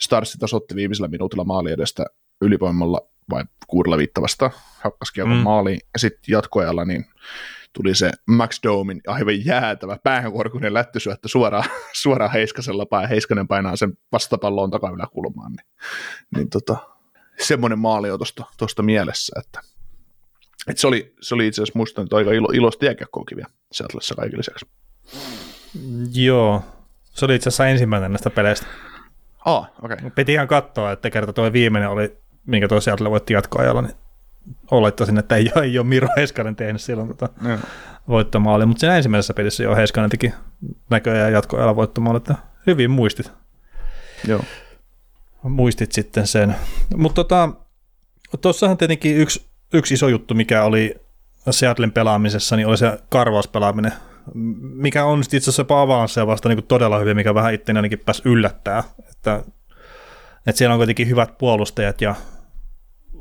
Starsi 0.00 0.38
tasotti 0.38 0.74
viimeisellä 0.74 1.08
minuutilla 1.08 1.44
maali 1.44 1.72
edestä 1.72 2.06
ylivoimalla 2.40 3.00
vai 3.30 3.44
kuudella 3.66 3.98
viitta 3.98 4.22
vastaan 4.22 4.50
hakkaskiekon 4.84 5.36
mm. 5.36 5.42
maaliin, 5.42 5.80
ja 5.92 5.98
sitten 5.98 6.32
jatkoajalla 6.32 6.84
niin 6.84 7.04
tuli 7.76 7.94
se 7.94 8.10
Max 8.26 8.60
Domin 8.62 9.00
aivan 9.06 9.44
jäätävä 9.44 9.98
päähänkorkuinen 10.02 10.74
lättysyöttö 10.74 11.28
suoraan, 11.28 11.64
suoraan 12.02 12.32
Heiskasella 12.32 12.86
päin, 12.86 13.08
Heiskanen 13.08 13.48
painaa 13.48 13.76
sen 13.76 13.98
vastapalloon 14.12 14.70
takayläkulmaan, 14.70 15.52
niin, 15.52 15.66
niin 16.36 16.50
tota, 16.50 16.76
semmoinen 17.38 17.78
maali 17.78 18.10
on 18.10 18.18
tuosta 18.58 18.82
mielessä, 18.82 19.40
että, 19.40 19.60
että 20.68 20.80
se, 20.80 20.86
oli, 20.86 21.14
se 21.20 21.34
oli 21.34 21.46
itse 21.46 21.62
asiassa 21.62 21.78
musta 21.78 22.02
nyt 22.02 22.12
aika 22.12 22.32
ilo, 22.32 22.48
iloista 22.54 22.84
jääkiekkoakin 22.84 23.36
vielä 23.36 23.50
Seattleissa 23.72 24.14
kaiken 24.14 24.38
lisäksi. 24.38 24.66
Joo, 26.12 26.62
se 27.02 27.24
oli 27.24 27.34
itse 27.34 27.48
asiassa 27.48 27.66
ensimmäinen 27.66 28.12
näistä 28.12 28.30
peleistä. 28.30 28.66
Ah, 29.44 29.70
okei. 29.82 29.96
Okay. 29.96 30.10
Piti 30.10 30.32
ihan 30.32 30.48
katsoa, 30.48 30.92
että 30.92 31.10
kerta 31.10 31.32
tuo 31.32 31.52
viimeinen 31.52 31.90
oli, 31.90 32.18
minkä 32.46 32.68
tuo 32.68 32.80
Seattle 32.80 33.10
voitti 33.10 33.32
jatkoajalla, 33.32 33.82
niin 33.82 33.94
olettaisin, 34.70 35.18
että 35.18 35.36
ei, 35.36 35.50
ei 35.62 35.78
ole 35.78 35.86
Miro 35.86 36.08
Heiskanen 36.16 36.56
tehnyt 36.56 36.82
silloin 36.82 37.08
tota 37.08 37.28
voittomaali, 38.08 38.66
mutta 38.66 38.80
siinä 38.80 38.96
ensimmäisessä 38.96 39.34
pelissä 39.34 39.62
jo 39.62 39.76
Heiskanen 39.76 40.10
teki 40.10 40.32
näköjään 40.90 41.32
jatkoajalla 41.32 41.76
voittomaali, 41.76 42.16
että 42.16 42.34
hyvin 42.66 42.90
muistit. 42.90 43.32
Joo. 44.28 44.40
Muistit 45.42 45.92
sitten 45.92 46.26
sen. 46.26 46.56
Mutta 46.96 47.14
tota, 47.14 47.48
tuossahan 48.40 48.76
tietenkin 48.76 49.16
yksi, 49.16 49.46
yksi 49.72 49.94
iso 49.94 50.08
juttu, 50.08 50.34
mikä 50.34 50.64
oli 50.64 50.94
Seattlein 51.50 51.92
pelaamisessa, 51.92 52.56
niin 52.56 52.66
oli 52.66 52.78
se 52.78 52.98
karvauspelaaminen, 53.08 53.92
mikä 54.60 55.04
on 55.04 55.20
itse 55.20 55.36
asiassa 55.36 55.60
jopa 55.60 55.80
Avalanssia 55.82 56.26
vasta 56.26 56.48
niin 56.48 56.62
todella 56.62 56.98
hyvin, 56.98 57.16
mikä 57.16 57.34
vähän 57.34 57.54
itse 57.54 57.72
ainakin 57.72 57.98
pääsi 57.98 58.22
yllättää, 58.24 58.84
että, 59.10 59.42
että 60.46 60.58
siellä 60.58 60.74
on 60.74 60.78
kuitenkin 60.78 61.08
hyvät 61.08 61.38
puolustajat 61.38 62.00
ja 62.00 62.14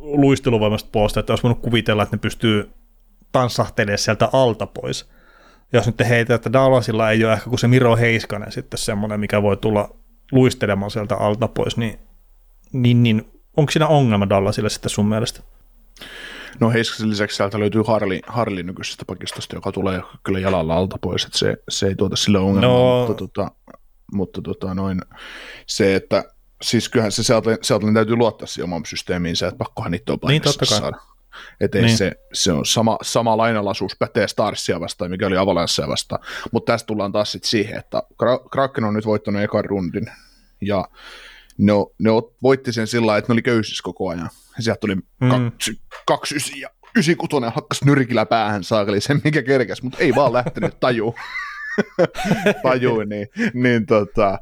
luisteluvoimasta 0.05 0.89
puolesta, 0.91 1.19
että 1.19 1.33
olisi 1.33 1.43
voinut 1.43 1.61
kuvitella, 1.61 2.03
että 2.03 2.15
ne 2.15 2.19
pystyy 2.19 2.69
tanssahtelemaan 3.31 3.97
sieltä 3.97 4.29
alta 4.33 4.67
pois. 4.67 5.09
Jos 5.73 5.85
nyt 5.85 5.95
heitä, 6.09 6.35
että 6.35 6.53
Dallasilla 6.53 7.11
ei 7.11 7.25
ole 7.25 7.33
ehkä 7.33 7.49
kuin 7.49 7.59
se 7.59 7.67
Miro 7.67 7.95
Heiskanen 7.95 8.51
sitten 8.51 8.77
semmoinen, 8.77 9.19
mikä 9.19 9.41
voi 9.41 9.57
tulla 9.57 9.95
luistelemaan 10.31 10.91
sieltä 10.91 11.15
alta 11.15 11.47
pois, 11.47 11.77
niin, 11.77 11.99
niin, 12.73 13.03
niin 13.03 13.31
onko 13.57 13.71
siinä 13.71 13.87
ongelma 13.87 14.29
Dallasille 14.29 14.69
sitten 14.69 14.89
sun 14.89 15.05
mielestä? 15.05 15.43
No 16.59 16.71
Heiskasen 16.71 17.09
lisäksi 17.09 17.35
sieltä 17.37 17.59
löytyy 17.59 17.83
Harli, 17.87 18.21
Harli 18.27 18.63
nykyisestä 18.63 19.05
pakistosta, 19.05 19.55
joka 19.55 19.71
tulee 19.71 20.01
kyllä 20.23 20.39
jalalla 20.39 20.75
alta 20.75 20.97
pois, 21.01 21.25
että 21.25 21.37
se, 21.37 21.57
se 21.69 21.87
ei 21.87 21.95
tuota 21.95 22.15
sille 22.15 22.39
ongelmaa, 22.39 22.69
no. 22.69 23.07
mutta, 23.07 23.13
tota, 23.13 23.51
mutta 24.13 24.41
tota, 24.41 24.73
noin, 24.73 25.01
se, 25.67 25.95
että 25.95 26.23
siis 26.61 26.89
kyllähän 26.89 27.11
se 27.11 27.23
Seattle, 27.23 27.57
Seattle 27.61 27.93
täytyy 27.93 28.15
luottaa 28.15 28.47
siihen 28.47 28.63
omaan 28.63 28.85
systeemiinsä, 28.85 29.47
että 29.47 29.57
pakkohan 29.57 29.91
niitä 29.91 30.13
on 30.13 30.19
niin, 30.27 30.41
totta 30.41 30.65
kai. 30.65 30.79
saada. 30.79 30.97
Että 31.61 31.77
niin. 31.77 31.97
se, 31.97 32.11
se 32.33 32.51
on 32.51 32.65
sama, 32.65 32.97
sama 33.01 33.37
lainalaisuus 33.37 33.95
pätee 33.99 34.27
Starsia 34.27 34.79
vastaan, 34.79 35.11
mikä 35.11 35.27
oli 35.27 35.37
Avalancea 35.37 35.87
vastaan. 35.87 36.21
Mutta 36.51 36.73
tästä 36.73 36.87
tullaan 36.87 37.11
taas 37.11 37.31
sitten 37.31 37.49
siihen, 37.49 37.79
että 37.79 38.03
Kraken 38.51 38.83
on 38.83 38.93
nyt 38.93 39.05
voittanut 39.05 39.41
ekan 39.41 39.65
rundin, 39.65 40.05
ja 40.61 40.87
ne, 41.57 41.73
ne 41.99 42.09
voitti 42.43 42.73
sen 42.73 42.87
sillä 42.87 43.05
lailla, 43.05 43.17
että 43.17 43.31
ne 43.31 43.33
oli 43.33 43.41
köysissä 43.41 43.83
koko 43.83 44.09
ajan. 44.09 44.29
Ja 44.57 44.63
sieltä 44.63 44.79
tuli 44.79 44.95
mm. 44.95 45.29
kaksi, 45.29 45.81
kaksi 46.07 46.35
ysi 46.35 46.59
ja 46.59 46.69
ysi 46.97 47.15
kutonen 47.15 47.51
hakkas 47.51 47.83
nyrkillä 47.83 48.25
päähän 48.25 48.63
saakeli 48.63 49.01
sen, 49.01 49.21
mikä 49.23 49.43
kerkesi, 49.43 49.83
mutta 49.83 49.99
ei 49.99 50.15
vaan 50.15 50.33
lähtenyt 50.33 50.79
tajuu. 50.79 51.15
tajuu, 52.63 53.03
niin, 53.03 53.27
niin 53.53 53.85
tota, 53.85 54.39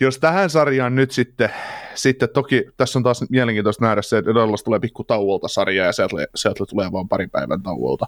jos 0.00 0.18
tähän 0.18 0.50
sarjaan 0.50 0.94
nyt 0.94 1.10
sitten, 1.10 1.50
sitten 1.94 2.28
toki 2.28 2.64
tässä 2.76 2.98
on 2.98 3.02
taas 3.02 3.24
mielenkiintoista 3.30 3.84
nähdä 3.84 4.02
se, 4.02 4.18
että 4.18 4.34
Dallas 4.34 4.62
tulee 4.62 4.80
pikku 4.80 5.04
tauolta 5.04 5.48
sarjaa 5.48 5.86
ja 5.86 5.92
sieltä, 5.92 6.16
sieltä 6.34 6.64
tulee 6.68 6.92
vain 6.92 7.08
pari 7.08 7.26
päivän 7.26 7.62
tauolta. 7.62 8.06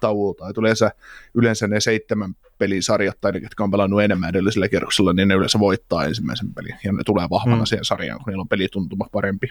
tauolta. 0.00 0.48
Et 0.48 0.58
yleensä, 0.58 0.90
yleensä 1.34 1.68
ne 1.68 1.80
seitsemän 1.80 2.34
pelin 2.58 2.82
sarjat, 2.82 3.20
tai 3.20 3.32
ne, 3.32 3.38
jotka 3.38 3.64
on 3.64 3.70
pelannut 3.70 4.02
enemmän 4.02 4.30
edellisellä 4.30 4.68
kierroksella, 4.68 5.12
niin 5.12 5.28
ne 5.28 5.34
yleensä 5.34 5.58
voittaa 5.58 6.04
ensimmäisen 6.04 6.54
pelin 6.54 6.74
ja 6.84 6.92
ne 6.92 7.02
tulee 7.06 7.26
vahvana 7.30 7.62
mm. 7.62 7.66
siihen 7.66 7.84
sarjaan, 7.84 8.18
kun 8.18 8.30
niillä 8.30 8.42
on 8.42 8.48
pelituntuma 8.48 9.06
parempi. 9.12 9.48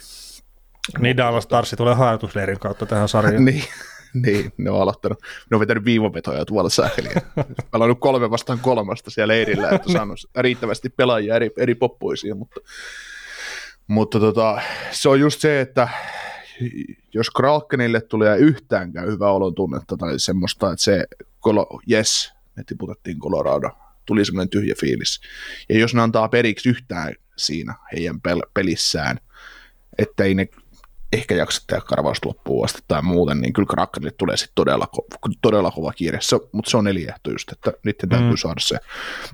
Niin 1.00 1.18
Dallas 1.18 1.44
Starsi 1.44 1.76
tulee 1.76 1.96
harjoitusleirin 1.96 2.60
kautta 2.60 2.86
tähän 2.86 3.10
sarjaan. 3.10 3.46
niin, 3.46 3.64
niin, 4.26 4.54
ne 4.58 4.70
on 4.70 4.82
aloittanut, 4.82 5.22
ne 5.52 5.56
on 5.56 5.60
vetänyt 5.60 5.86
viivavetoja 5.86 6.46
tuolla 6.46 6.70
sähliä. 6.70 7.22
Pelannut 7.72 8.00
kolme 8.00 8.30
vastaan 8.32 8.60
kolmasta 8.60 9.12
siellä 9.12 9.32
leirillä, 9.32 9.70
että 9.70 9.92
saanut 9.94 10.20
riittävästi 10.38 10.90
pelaajia 10.90 11.36
eri, 11.36 11.52
eri 11.58 11.76
poppuisiin, 11.76 12.38
mutta, 12.38 12.62
mutta 13.88 14.20
tota, 14.20 14.62
se 14.92 15.10
on 15.10 15.20
just 15.20 15.42
se, 15.42 15.62
että 15.62 15.90
jos 17.14 17.30
Krakenille 17.30 18.02
tulee 18.02 18.38
yhtäänkään 18.38 19.08
hyvä 19.08 19.32
olon 19.32 19.56
tunnetta 19.56 19.98
tai 19.98 20.20
semmoista, 20.20 20.72
että 20.72 20.84
se, 20.84 21.06
yes, 21.92 22.34
me 22.56 22.64
tiputettiin 22.64 23.20
Colorado, 23.20 23.70
tuli 24.06 24.26
semmoinen 24.26 24.50
tyhjä 24.50 24.76
fiilis. 24.80 25.22
Ja 25.70 25.80
jos 25.80 25.96
ne 25.96 26.02
antaa 26.02 26.30
periksi 26.30 26.70
yhtään 26.70 27.14
siinä 27.38 27.76
heidän 27.94 28.16
pel- 28.16 28.50
pelissään, 28.54 29.18
että 29.98 30.24
ei 30.24 30.36
ne 30.36 30.48
ehkä 31.14 31.36
jaksa 31.36 31.64
tehdä 31.68 31.82
karvausta 31.82 32.28
loppuun 32.28 32.66
asti 32.66 32.82
tai 32.88 33.02
muuten, 33.02 33.42
niin 33.42 33.54
kyllä 33.54 33.68
Krakenille 33.68 34.12
tulee 34.18 34.38
sitten 34.38 34.56
todella, 34.56 34.88
ko- 34.96 35.38
todella 35.42 35.72
kova 35.72 35.94
kiire, 35.94 36.18
se, 36.22 36.38
mutta 36.52 36.72
se 36.72 36.78
on 36.78 36.88
eliehto 36.88 37.32
just, 37.32 37.52
että 37.52 37.74
niiden 37.86 38.10
täytyy 38.10 38.30
mm. 38.30 38.38
saada 38.38 38.60
se 38.60 38.78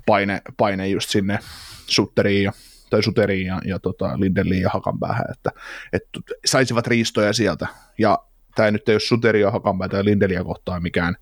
paine, 0.06 0.42
paine 0.56 0.88
just 0.88 1.10
sinne 1.10 1.38
sutteriin 1.86 2.44
ja 2.44 2.52
tai 2.90 3.02
Suteriin 3.02 3.46
ja, 3.46 3.60
ja 3.64 3.78
tota, 3.78 4.20
Lindeliin 4.20 4.62
ja 4.62 4.70
Hakanpäähän, 4.72 5.24
että, 5.32 5.50
että 5.92 6.20
saisivat 6.46 6.86
riistoja 6.86 7.32
sieltä. 7.32 7.66
Ja 7.98 8.18
tämä 8.54 8.70
nyt 8.70 8.88
ei 8.88 8.94
ole 8.94 9.00
Suteri 9.00 9.40
ja 9.40 9.50
Hakanpäätä 9.50 9.96
ja 9.96 10.04
Lindeliä 10.04 10.44
kohtaan 10.44 10.82
mikään, 10.82 11.16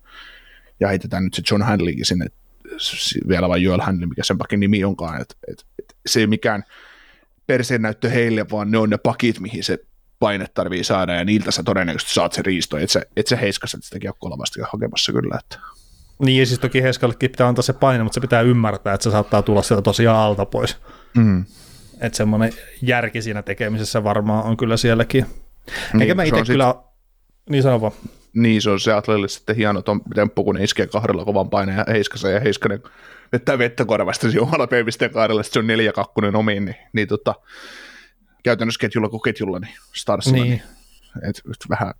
ja 0.79 0.87
heitetään 0.87 1.23
nyt 1.23 1.33
se 1.33 1.41
John 1.51 1.63
Handlinkin 1.63 2.05
sinne, 2.05 2.25
vielä 3.27 3.49
vain 3.49 3.63
Joel 3.63 3.81
Handlin, 3.81 4.09
mikä 4.09 4.23
sen 4.23 4.37
pakin 4.37 4.59
nimi 4.59 4.83
onkaan, 4.83 5.21
että, 5.21 5.35
että, 5.51 5.63
että 5.79 5.95
se 6.05 6.19
ei 6.19 6.27
mikään 6.27 6.63
näyttö 7.79 8.09
heille, 8.09 8.45
vaan 8.51 8.71
ne 8.71 8.77
on 8.77 8.89
ne 8.89 8.97
pakit, 8.97 9.39
mihin 9.39 9.63
se 9.63 9.77
paine 10.19 10.45
tarvii 10.53 10.83
saada, 10.83 11.15
ja 11.15 11.25
niiltä 11.25 11.51
sä 11.51 11.63
todennäköisesti 11.63 12.13
saat 12.13 12.33
se 12.33 12.41
riisto, 12.41 12.77
et 12.77 12.89
sä, 12.89 13.01
et 13.17 13.27
sä 13.27 13.35
heiskassa 13.35 13.77
sitä 13.81 13.99
kiekkoa 13.99 14.37
hakemassa 14.71 15.11
kyllä. 15.11 15.39
Että. 15.39 15.59
Niin, 16.19 16.39
ja 16.39 16.45
siis 16.45 16.59
toki 16.59 16.83
Heiskallekin 16.83 17.29
pitää 17.29 17.47
antaa 17.47 17.61
se 17.61 17.73
paine, 17.73 18.03
mutta 18.03 18.15
se 18.15 18.21
pitää 18.21 18.41
ymmärtää, 18.41 18.93
että 18.93 19.03
se 19.03 19.11
saattaa 19.11 19.41
tulla 19.41 19.61
sieltä 19.61 19.81
tosiaan 19.81 20.17
alta 20.17 20.45
pois. 20.45 20.77
Mm. 21.17 21.45
Että 22.01 22.17
semmoinen 22.17 22.53
järki 22.81 23.21
siinä 23.21 23.41
tekemisessä 23.41 24.03
varmaan 24.03 24.43
on 24.43 24.57
kyllä 24.57 24.77
sielläkin. 24.77 25.25
Niin, 25.93 26.01
Eikä 26.01 26.15
mä 26.15 26.23
itse 26.23 26.43
kyllä... 26.47 26.75
Sit... 26.77 26.87
Niin 27.49 27.63
sano 27.63 27.81
vaan. 27.81 27.91
Niin, 28.33 28.61
se 28.61 28.69
on 28.69 28.79
se 28.79 28.93
Atlelle 28.93 29.27
sitten 29.27 29.55
hieno 29.55 29.83
temppu, 30.15 30.43
kun 30.43 30.55
ne 30.55 30.63
iskee 30.63 30.87
kahdella 30.87 31.25
kovan 31.25 31.49
paineen 31.49 31.77
ja 31.77 31.85
Heiskasen 31.87 32.33
ja 32.33 32.39
Heiskanen 32.39 32.81
vettää 33.31 33.57
vettä 33.57 33.85
korvasta 33.85 34.27
omalla 34.41 34.67
peivisteen 34.67 35.11
kahdella, 35.11 35.43
se 35.43 35.59
on 35.59 35.67
neljä 35.67 35.93
kakkunen 35.93 36.35
omiin, 36.35 36.65
niin, 36.65 36.75
niin 36.93 37.07
tota, 37.07 37.35
käytännössä 38.47 38.79
ketjulla 38.79 39.09
kuin 39.09 39.21
ketjulla, 39.21 39.59
niin 39.59 39.75
Starsilla, 39.93 40.43
niin. 40.43 40.49
niin 40.49 40.61
et, 41.29 41.37
et 41.37 41.69
vähän, 41.69 41.93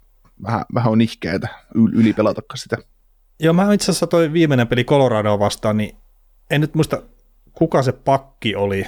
vähän, 0.44 0.66
vähän 0.74 0.92
on 0.92 1.02
ihkeetä 1.02 1.48
ylipelata 1.76 2.42
sitä. 2.56 2.78
Joo, 3.40 3.54
mä 3.54 3.74
itse 3.74 3.92
asiassa 3.92 4.08
toi 4.08 4.34
viimeinen 4.34 4.68
peli 4.68 4.84
Colorado 4.84 5.40
vastaan, 5.40 5.78
niin 5.78 5.98
en 6.50 6.62
nyt 6.62 6.76
muista 6.76 7.02
kuka 7.54 7.84
se 7.84 7.92
pakki 7.92 8.56
oli, 8.56 8.88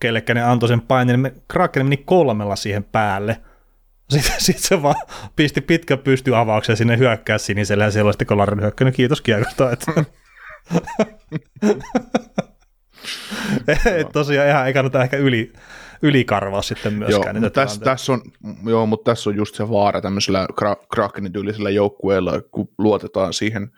kellekä 0.00 0.34
ne 0.34 0.42
antoi 0.42 0.68
sen 0.68 0.80
paineen, 0.80 1.22
niin 1.22 1.42
Kraken 1.48 1.86
meni 1.86 1.96
kolmella 1.96 2.56
siihen 2.56 2.84
päälle. 2.84 3.40
Sitten, 4.12 4.34
sitten 4.38 4.64
se 4.64 4.82
vaan 4.82 4.96
pisti 5.36 5.60
pitkä 5.60 5.96
pysty 5.96 6.36
avauksen 6.36 6.76
sinne 6.76 6.98
hyökkää 6.98 7.38
siniselle 7.38 7.84
ja 7.84 7.90
siellä 7.90 8.08
oli 8.08 8.12
sitten 8.12 8.26
Colorado 8.26 8.62
hyökkänyt. 8.62 8.94
Kiitos 8.94 9.20
kiekosta. 9.20 9.72
Että. 9.72 10.04
Et 14.00 14.08
tosiaan 14.12 14.48
ihan 14.48 14.66
ei 14.66 14.72
kannata 14.72 15.02
ehkä 15.02 15.16
yli, 15.16 15.52
ylikarvaa 16.02 16.62
sitten 16.62 16.94
myöskään. 16.94 17.42
Joo, 17.42 17.50
tässä, 17.50 17.80
tässä 17.80 18.12
on, 18.12 18.20
joo, 18.66 18.86
mutta 18.86 19.10
tässä 19.10 19.30
on 19.30 19.36
just 19.36 19.54
se 19.54 19.70
vaara 19.70 20.00
tämmöisellä 20.00 20.46
Krakenin 20.94 21.32
tyylisellä 21.32 21.70
joukkueella, 21.70 22.40
kun 22.50 22.68
luotetaan 22.78 23.32
siihen 23.32 23.70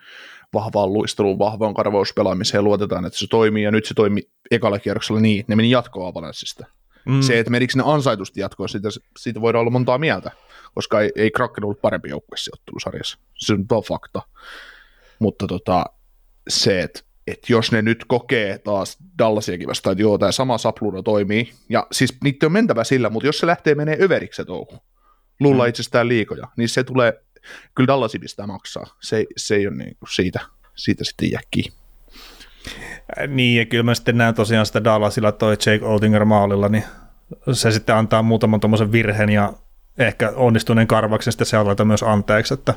vahvaan 0.53 0.93
luisteluun, 0.93 1.39
vahvaan 1.39 1.73
karvauspelaamiseen, 1.73 2.63
luotetaan, 2.63 3.05
että 3.05 3.19
se 3.19 3.27
toimii, 3.27 3.63
ja 3.63 3.71
nyt 3.71 3.85
se 3.85 3.93
toimi 3.93 4.21
ekalla 4.51 4.79
kierroksella 4.79 5.21
niin, 5.21 5.45
ne 5.47 5.55
meni 5.55 5.69
jatkoa 5.69 6.07
Avalanssista. 6.07 6.65
Mm. 7.05 7.21
Se, 7.21 7.39
että 7.39 7.51
menikö 7.51 7.73
ne 7.75 7.83
ansaitusti 7.85 8.39
jatkoa, 8.39 8.67
siitä, 8.67 8.89
siitä 9.17 9.41
voidaan 9.41 9.59
olla 9.59 9.71
montaa 9.71 9.97
mieltä, 9.97 10.31
koska 10.73 11.01
ei, 11.01 11.11
ei 11.15 11.31
Kraken 11.31 11.63
ollut 11.63 11.81
parempi 11.81 12.09
joukkue 12.09 12.37
sijoittelusarjassa. 12.37 13.17
Se 13.37 13.53
on 13.53 13.83
fakta. 13.87 14.21
Mutta 15.19 15.47
tota, 15.47 15.85
se, 16.47 16.81
että 16.81 16.99
että 17.27 17.53
jos 17.53 17.71
ne 17.71 17.81
nyt 17.81 18.05
kokee 18.07 18.57
taas 18.57 18.97
Dallasiakin 19.19 19.67
vastaan, 19.67 19.91
että 19.91 20.01
joo, 20.01 20.17
tämä 20.17 20.31
sama 20.31 20.57
sapluuna 20.57 21.03
toimii, 21.03 21.53
ja 21.69 21.87
siis 21.91 22.17
niitä 22.23 22.45
on 22.45 22.51
mentävä 22.51 22.83
sillä, 22.83 23.09
mutta 23.09 23.27
jos 23.27 23.39
se 23.39 23.47
lähtee 23.47 23.75
menee 23.75 23.97
överiksi 24.01 24.37
se 24.37 24.45
touhu, 24.45 24.77
luulla 25.39 25.63
mm. 25.63 25.69
itsestään 25.69 26.07
liikoja, 26.07 26.47
niin 26.57 26.69
se 26.69 26.83
tulee, 26.83 27.13
kyllä 27.75 27.87
Dallasi 27.87 28.19
pistää 28.19 28.47
maksaa, 28.47 28.85
se, 29.01 29.25
se 29.37 29.55
ei 29.55 29.67
ole 29.67 29.75
niin 29.75 29.97
kuin 29.99 30.09
siitä, 30.13 30.39
siitä 30.75 31.03
sitten 31.03 31.31
jäkki. 31.31 31.73
Niin, 33.27 33.59
ja 33.59 33.65
kyllä 33.65 33.83
mä 33.83 33.95
sitten 33.95 34.17
näen 34.17 34.35
tosiaan 34.35 34.65
sitä 34.65 34.83
Dallasilla 34.83 35.31
toi 35.31 35.53
Jake 35.65 35.85
Oltinger 35.85 36.25
maalilla, 36.25 36.69
niin 36.69 36.83
se 37.51 37.71
sitten 37.71 37.95
antaa 37.95 38.21
muutaman 38.21 38.59
tuommoisen 38.59 38.91
virheen 38.91 39.29
ja 39.29 39.53
ehkä 39.97 40.31
onnistuneen 40.35 40.87
karvauksen 40.87 41.33
sitten 41.33 41.47
Seattleilta 41.47 41.85
myös 41.85 42.03
anteeksi, 42.03 42.53
että, 42.53 42.73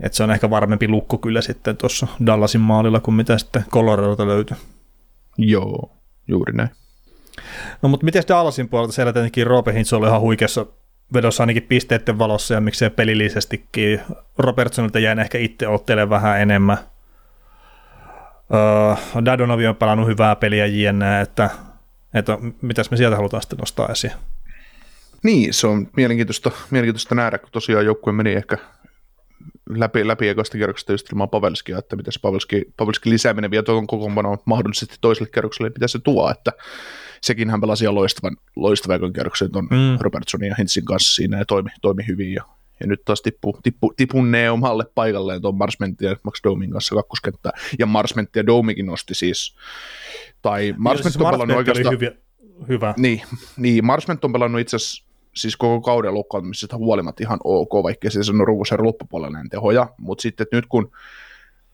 että 0.00 0.16
se 0.16 0.22
on 0.22 0.30
ehkä 0.30 0.50
varmempi 0.50 0.88
lukko 0.88 1.18
kyllä 1.18 1.42
sitten 1.42 1.76
tuossa 1.76 2.06
Dallasin 2.26 2.60
maalilla 2.60 3.00
kuin 3.00 3.14
mitä 3.14 3.38
sitten 3.38 3.64
Coloradolta 3.70 4.26
löytyy. 4.26 4.56
Joo, 5.38 5.96
juuri 6.28 6.52
näin. 6.52 6.70
No 7.82 7.88
mutta 7.88 8.04
miten 8.04 8.22
Dallasin 8.28 8.68
puolelta 8.68 8.92
siellä 8.92 9.12
tietenkin 9.12 9.46
Roope 9.46 9.72
Hintz 9.72 9.92
oli 9.92 10.06
ihan 10.06 10.20
huikeassa 10.20 10.66
vedossa 11.14 11.42
ainakin 11.42 11.62
pisteiden 11.62 12.18
valossa 12.18 12.54
ja 12.54 12.60
miksei 12.60 12.90
pelillisestikin. 12.90 14.00
Robertsonilta 14.38 14.98
jäin 14.98 15.18
ehkä 15.18 15.38
itse 15.38 15.68
ottelemaan 15.68 16.22
vähän 16.22 16.40
enemmän. 16.40 16.78
Öö, 18.54 19.24
Dadonovi 19.24 19.66
on 19.66 19.76
pelannut 19.76 20.08
hyvää 20.08 20.36
peliä 20.36 20.66
jne, 20.66 21.20
että, 21.20 21.50
että 22.14 22.38
mitäs 22.62 22.90
me 22.90 22.96
sieltä 22.96 23.16
halutaan 23.16 23.42
sitten 23.42 23.58
nostaa 23.58 23.88
esiin. 23.88 24.12
Niin, 25.22 25.54
se 25.54 25.66
on 25.66 25.88
mielenkiintoista, 25.96 26.50
mielenkiintoista 26.70 27.14
nähdä, 27.14 27.38
kun 27.38 27.48
tosiaan 27.52 27.84
joukkue 27.84 28.12
meni 28.12 28.32
ehkä 28.32 28.58
läpi, 29.70 30.06
läpi 30.06 30.28
ekoista 30.28 30.56
kierroksesta 30.58 30.92
just 30.92 31.12
ilman 31.12 31.28
Pavelskia, 31.28 31.78
että 31.78 31.96
mitä 31.96 32.10
se 32.10 32.20
Pavelski, 32.22 32.64
Pavelski 32.76 33.10
lisääminen 33.10 33.50
vielä 33.50 33.62
tuon 33.62 33.86
kokoonpanoon 33.86 34.38
mahdollisesti 34.44 34.96
toiselle 35.00 35.30
kierrokselle, 35.30 35.68
mitä 35.68 35.88
se 35.88 35.98
tuo, 35.98 36.30
että 36.30 36.52
sekin 37.22 37.50
hän 37.50 37.60
pelasi 37.60 37.88
loistavan, 37.88 38.36
loistavan 38.56 39.12
kierroksen 39.12 39.52
tuon 39.52 39.64
mm. 39.70 39.98
Robertsonin 40.00 40.48
ja 40.48 40.54
Hintzin 40.58 40.84
kanssa 40.84 41.14
siinä 41.14 41.38
ja 41.38 41.44
toimi, 41.44 41.70
toimi 41.82 42.06
hyvin 42.08 42.32
ja, 42.32 42.44
ja 42.80 42.86
nyt 42.86 43.04
taas 43.04 43.22
tippu, 43.22 43.58
tippu, 43.62 43.94
tipunnee 43.96 44.50
omalle 44.50 44.84
paikalleen 44.94 45.42
tuon 45.42 45.56
Marsmentin 45.58 46.08
ja 46.08 46.16
Max 46.22 46.40
Domin 46.44 46.70
kanssa 46.70 46.94
kakkoskenttää. 46.94 47.52
Ja 47.78 47.86
Marsmentti 47.86 48.38
ja 48.38 48.46
Domikin 48.46 48.86
nosti 48.86 49.14
siis, 49.14 49.56
tai 50.42 50.74
Marsmentti 50.76 51.22
on 51.22 51.30
pelannut 51.30 51.56
oikeastaan... 51.56 52.00
Hyvä. 52.00 52.12
hyvä. 52.68 52.94
Niin, 52.96 53.22
niin 53.56 53.84
Marsmentti 53.84 54.26
on 54.26 54.32
pelannut 54.32 54.60
itse 54.60 54.76
asiassa 54.76 55.05
siis 55.36 55.56
koko 55.56 55.80
kauden 55.80 56.14
loukkaantumisesta 56.14 56.76
huolimatta 56.76 57.22
ihan 57.22 57.38
ok, 57.44 57.82
vaikka 57.82 58.10
se 58.10 58.18
on 58.18 58.46
ruuvusen 58.46 58.82
loppupuolella 58.82 59.38
tehoja, 59.50 59.88
mutta 59.98 60.22
sitten 60.22 60.46
nyt 60.52 60.66
kun 60.66 60.90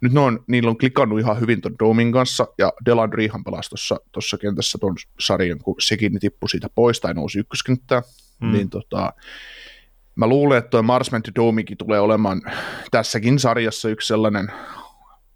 nyt 0.00 0.12
ne 0.12 0.20
on, 0.20 0.44
niillä 0.46 0.70
on 0.70 0.78
klikannut 0.78 1.20
ihan 1.20 1.40
hyvin 1.40 1.60
ton 1.60 1.74
Domin 1.78 2.12
kanssa, 2.12 2.46
ja 2.58 2.72
Delandrihan 2.86 3.44
pelasi 3.44 3.70
tuossa 4.12 4.38
kentässä 4.38 4.78
ton 4.78 4.96
sarjan, 5.20 5.58
kun 5.58 5.74
sekin 5.78 6.20
tippui 6.20 6.48
siitä 6.48 6.68
pois 6.74 7.00
tai 7.00 7.14
nousi 7.14 7.38
ykköskenttään, 7.38 8.02
mm. 8.40 8.52
niin 8.52 8.70
tota, 8.70 9.12
mä 10.14 10.26
luulen, 10.26 10.58
että 10.58 10.70
toi 10.70 10.82
Marsment 10.82 11.28
Domikin 11.36 11.78
tulee 11.78 12.00
olemaan 12.00 12.42
tässäkin 12.90 13.38
sarjassa 13.38 13.88
yksi 13.88 14.08
sellainen 14.08 14.48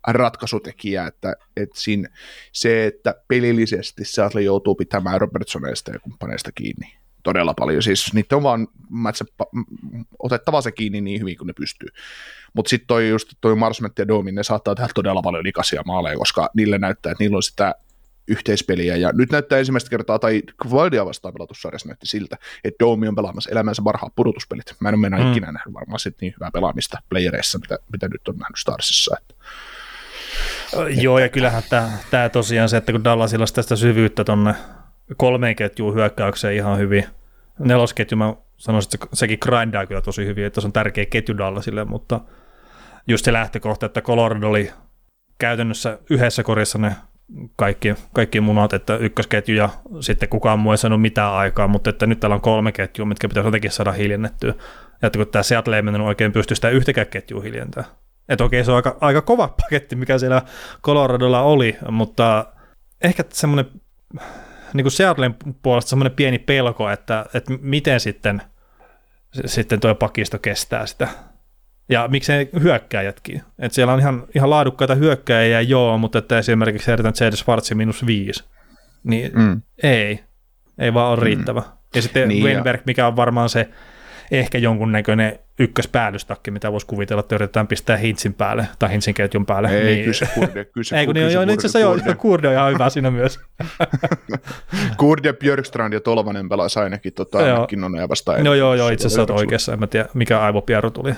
ratkaisutekijä, 0.06 1.06
että, 1.06 1.34
että 1.56 1.80
siinä, 1.80 2.08
se, 2.52 2.86
että 2.86 3.14
pelillisesti 3.28 4.04
Seattle 4.04 4.42
joutuu 4.42 4.74
pitämään 4.74 5.20
Robertsoneista 5.20 5.90
ja 5.90 5.98
kumppaneista 5.98 6.52
kiinni, 6.52 6.92
todella 7.26 7.54
paljon. 7.54 7.82
Siis 7.82 8.14
niitä 8.14 8.36
on 8.36 8.42
vaan 8.42 8.68
matchappa, 8.90 9.46
otettava 10.18 10.60
se 10.60 10.72
kiinni 10.72 11.00
niin 11.00 11.20
hyvin 11.20 11.36
kuin 11.36 11.46
ne 11.46 11.52
pystyy. 11.52 11.88
Mutta 12.54 12.68
sitten 12.68 12.86
toi 12.86 13.08
just 13.08 13.32
toi 13.40 13.56
Marsmet 13.56 13.98
ja 13.98 14.08
Domi, 14.08 14.32
ne 14.32 14.42
saattaa 14.42 14.74
tehdä 14.74 14.88
todella 14.94 15.22
paljon 15.22 15.44
likaisia 15.44 15.82
maaleja, 15.86 16.18
koska 16.18 16.50
niille 16.54 16.78
näyttää, 16.78 17.12
että 17.12 17.24
niillä 17.24 17.36
on 17.36 17.42
sitä 17.42 17.74
yhteispeliä. 18.28 18.96
Ja 18.96 19.10
nyt 19.12 19.32
näyttää 19.32 19.58
ensimmäistä 19.58 19.90
kertaa, 19.90 20.18
tai 20.18 20.42
Kvaldia 20.62 21.06
vastaan 21.06 21.34
pelatussa 21.34 21.62
sarjassa 21.62 21.88
näytti 21.88 22.06
siltä, 22.06 22.36
että 22.64 22.84
Domi 22.84 23.08
on 23.08 23.14
pelaamassa 23.14 23.50
elämänsä 23.50 23.82
parhaat 23.84 24.12
pudotuspelit. 24.16 24.74
Mä 24.80 24.88
en 24.88 24.94
ole 24.94 25.00
mennä 25.00 25.18
mm. 25.18 25.30
ikinä 25.30 25.52
nähnyt 25.52 25.74
varmaan 25.74 26.00
sit 26.00 26.16
niin 26.20 26.34
hyvää 26.36 26.50
pelaamista 26.50 26.98
playereissa, 27.08 27.58
mitä, 27.58 27.78
mitä 27.92 28.08
nyt 28.08 28.28
on 28.28 28.36
nähnyt 28.36 28.58
Starsissa. 28.58 29.16
Että. 29.20 29.34
Joo, 31.02 31.18
ja 31.18 31.28
kyllähän 31.28 31.62
tämä 32.10 32.28
tosiaan 32.28 32.68
se, 32.68 32.76
että 32.76 32.92
kun 32.92 33.04
Dallasilla 33.04 33.42
on 33.42 33.54
tästä 33.54 33.76
syvyyttä 33.76 34.24
tuonne 34.24 34.54
kolmeen 35.16 35.56
ketjuun 35.56 35.94
hyökkäykseen 35.94 36.54
ihan 36.54 36.78
hyvin. 36.78 37.04
Nelosketju 37.58 38.16
mä 38.16 38.34
sanoisin, 38.56 38.90
että 38.94 39.16
sekin 39.16 39.38
grindaa 39.42 39.86
kyllä 39.86 40.00
tosi 40.00 40.26
hyvin, 40.26 40.44
että 40.44 40.60
se 40.60 40.66
on 40.66 40.72
tärkeä 40.72 41.06
ketju 41.06 41.38
Dallasille, 41.38 41.84
mutta 41.84 42.20
just 43.08 43.24
se 43.24 43.32
lähtökohta, 43.32 43.86
että 43.86 44.02
Colorado 44.02 44.48
oli 44.48 44.72
käytännössä 45.38 45.98
yhdessä 46.10 46.42
korissa 46.42 46.78
ne 46.78 46.96
kaikki, 47.56 47.94
kaikki 48.12 48.40
munat, 48.40 48.72
että 48.72 48.96
ykkösketju 48.96 49.56
ja 49.56 49.68
sitten 50.00 50.28
kukaan 50.28 50.58
muu 50.58 50.72
ei 50.72 50.78
sanonut 50.78 51.02
mitään 51.02 51.32
aikaa, 51.32 51.68
mutta 51.68 51.90
että 51.90 52.06
nyt 52.06 52.20
täällä 52.20 52.34
on 52.34 52.40
kolme 52.40 52.72
ketjua, 52.72 53.06
mitkä 53.06 53.28
pitäisi 53.28 53.48
jotenkin 53.48 53.70
saada 53.70 53.92
hiljennettyä. 53.92 54.54
Ja 55.02 55.06
että 55.06 55.18
kun 55.18 55.28
tämä 55.28 55.42
Seattle 55.42 55.76
ei 55.76 55.82
mennyt 55.82 56.02
oikein 56.02 56.32
pysty 56.32 56.54
sitä 56.54 56.70
yhtäkään 56.70 57.06
ketjua 57.06 57.42
hiljentää. 57.42 57.84
Että 58.28 58.44
okei, 58.44 58.64
se 58.64 58.70
on 58.70 58.76
aika, 58.76 58.96
aika 59.00 59.22
kova 59.22 59.48
paketti, 59.48 59.96
mikä 59.96 60.18
siellä 60.18 60.42
Coloradolla 60.82 61.42
oli, 61.42 61.76
mutta 61.90 62.46
ehkä 63.02 63.24
semmoinen 63.32 63.66
niin 64.76 64.84
kuin 64.84 64.92
Seattlein 64.92 65.36
puolesta 65.62 65.88
semmoinen 65.88 66.16
pieni 66.16 66.38
pelko, 66.38 66.90
että, 66.90 67.26
että 67.34 67.52
miten 67.60 68.00
sitten, 68.00 68.42
sitten 69.46 69.80
tuo 69.80 69.94
pakisto 69.94 70.38
kestää 70.38 70.86
sitä. 70.86 71.08
Ja 71.88 72.08
miksei 72.08 72.48
hyökkääjätkin. 72.62 73.42
Että 73.58 73.74
siellä 73.74 73.92
on 73.92 74.00
ihan, 74.00 74.26
ihan 74.34 74.50
laadukkaita 74.50 74.94
hyökkääjiä, 74.94 75.60
joo, 75.60 75.98
mutta 75.98 76.18
että 76.18 76.38
esimerkiksi 76.38 76.90
herätän 76.90 77.12
J.D. 77.20 77.36
Schwartz 77.36 77.72
miinus 77.74 78.06
viisi. 78.06 78.44
Niin 79.04 79.32
mm. 79.34 79.62
ei, 79.82 80.20
ei 80.78 80.94
vaan 80.94 81.10
ole 81.10 81.16
mm. 81.16 81.22
riittävä. 81.22 81.62
Ja 81.94 82.02
sitten 82.02 82.28
niin 82.28 82.44
Weinberg, 82.44 82.80
mikä 82.86 83.06
on 83.06 83.16
varmaan 83.16 83.48
se 83.48 83.68
ehkä 84.30 84.58
jonkunnäköinen 84.58 85.38
ykköspäällystakki, 85.58 86.50
mitä 86.50 86.72
voisi 86.72 86.86
kuvitella, 86.86 87.20
että 87.20 87.34
yritetään 87.34 87.66
pistää 87.66 87.96
Hintsin 87.96 88.34
päälle, 88.34 88.68
tai 88.78 88.90
Hintsin 88.90 89.14
ketjun 89.14 89.46
päälle. 89.46 89.68
Ei, 89.68 89.84
niin... 89.84 90.04
kyse 90.04 90.28
kurde, 90.34 90.64
kyse 90.64 90.98
Ei, 90.98 91.06
kun 91.06 91.14
niin, 91.14 91.50
itse 91.50 91.66
asiassa 91.66 91.78
joo, 91.78 91.96
kurde 92.18 92.48
on 92.48 92.54
ihan 92.54 92.72
hyvä 92.72 92.90
siinä 92.90 93.10
myös. 93.10 93.40
kurde, 95.00 95.32
Björkstrand 95.32 95.92
ja 95.92 96.00
Tolvanen 96.00 96.48
pelasi 96.48 96.78
ainakin 96.78 97.12
tota, 97.12 97.40
ja 97.40 98.08
vastaan. 98.08 98.44
No 98.44 98.54
joo, 98.54 98.74
joo, 98.74 98.88
itse 98.88 99.06
asiassa 99.06 99.20
olet 99.20 99.30
oikeassa, 99.30 99.72
en 99.72 99.80
mä 99.80 99.86
tiedä, 99.86 100.08
mikä 100.14 100.40
aivopierro 100.40 100.90
tuli. 100.90 101.14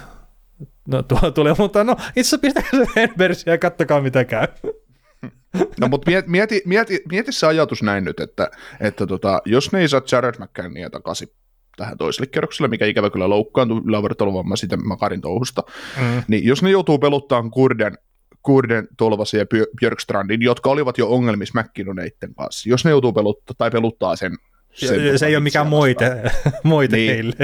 No 0.88 1.02
tuo 1.02 1.30
tuli, 1.30 1.50
mutta 1.58 1.84
no 1.84 1.92
itse 1.92 2.20
asiassa 2.20 2.38
pistäkää 2.38 2.70
se 2.70 2.86
Henbersia 2.96 3.52
ja 3.52 3.58
kattokaa 3.58 4.00
mitä 4.00 4.24
käy. 4.24 4.46
No 5.80 5.88
mutta 5.88 6.10
mieti, 6.10 6.28
mieti, 6.30 6.62
mieti, 6.66 7.02
mieti 7.10 7.32
se 7.32 7.46
ajatus 7.46 7.82
näin 7.82 8.04
nyt, 8.04 8.20
että, 8.20 8.50
että 8.80 9.06
tota, 9.06 9.42
jos 9.44 9.72
ne 9.72 9.80
ei 9.80 9.88
saa 9.88 10.02
Jared 10.12 10.34
McCannia 10.38 10.90
takaisin 10.90 11.28
tähän 11.78 11.98
toiselle 11.98 12.26
kerrokselle, 12.26 12.68
mikä 12.68 12.86
ikävä 12.86 13.10
kyllä 13.10 13.28
loukkaantui 13.28 13.82
ylävertailuvamma 13.84 14.56
siitä 14.56 14.76
Makarin 14.76 15.20
touhusta, 15.20 15.62
mm. 16.00 16.22
niin 16.28 16.44
jos 16.44 16.62
ne 16.62 16.70
joutuu 16.70 16.98
peluttamaan 16.98 17.50
Kurden, 17.50 17.98
Kurden, 18.42 18.88
Tolvasen 18.96 19.38
ja 19.38 19.46
Björkstrandin, 19.80 20.42
jotka 20.42 20.70
olivat 20.70 20.98
jo 20.98 21.08
ongelmissa 21.08 21.60
McKinnoneiden 21.60 22.34
kanssa, 22.34 22.68
jos 22.68 22.84
ne 22.84 22.90
joutuu 22.90 23.12
peluttaa 23.12 23.54
tai 23.58 23.70
peluttaa 23.70 24.16
sen 24.16 24.32
sen 24.74 25.18
se 25.18 25.26
ei 25.26 25.36
ole 25.36 25.42
mikään 25.42 25.66
moite, 25.66 26.22
moite 26.62 26.96
niin, 26.96 27.12
heille. 27.12 27.34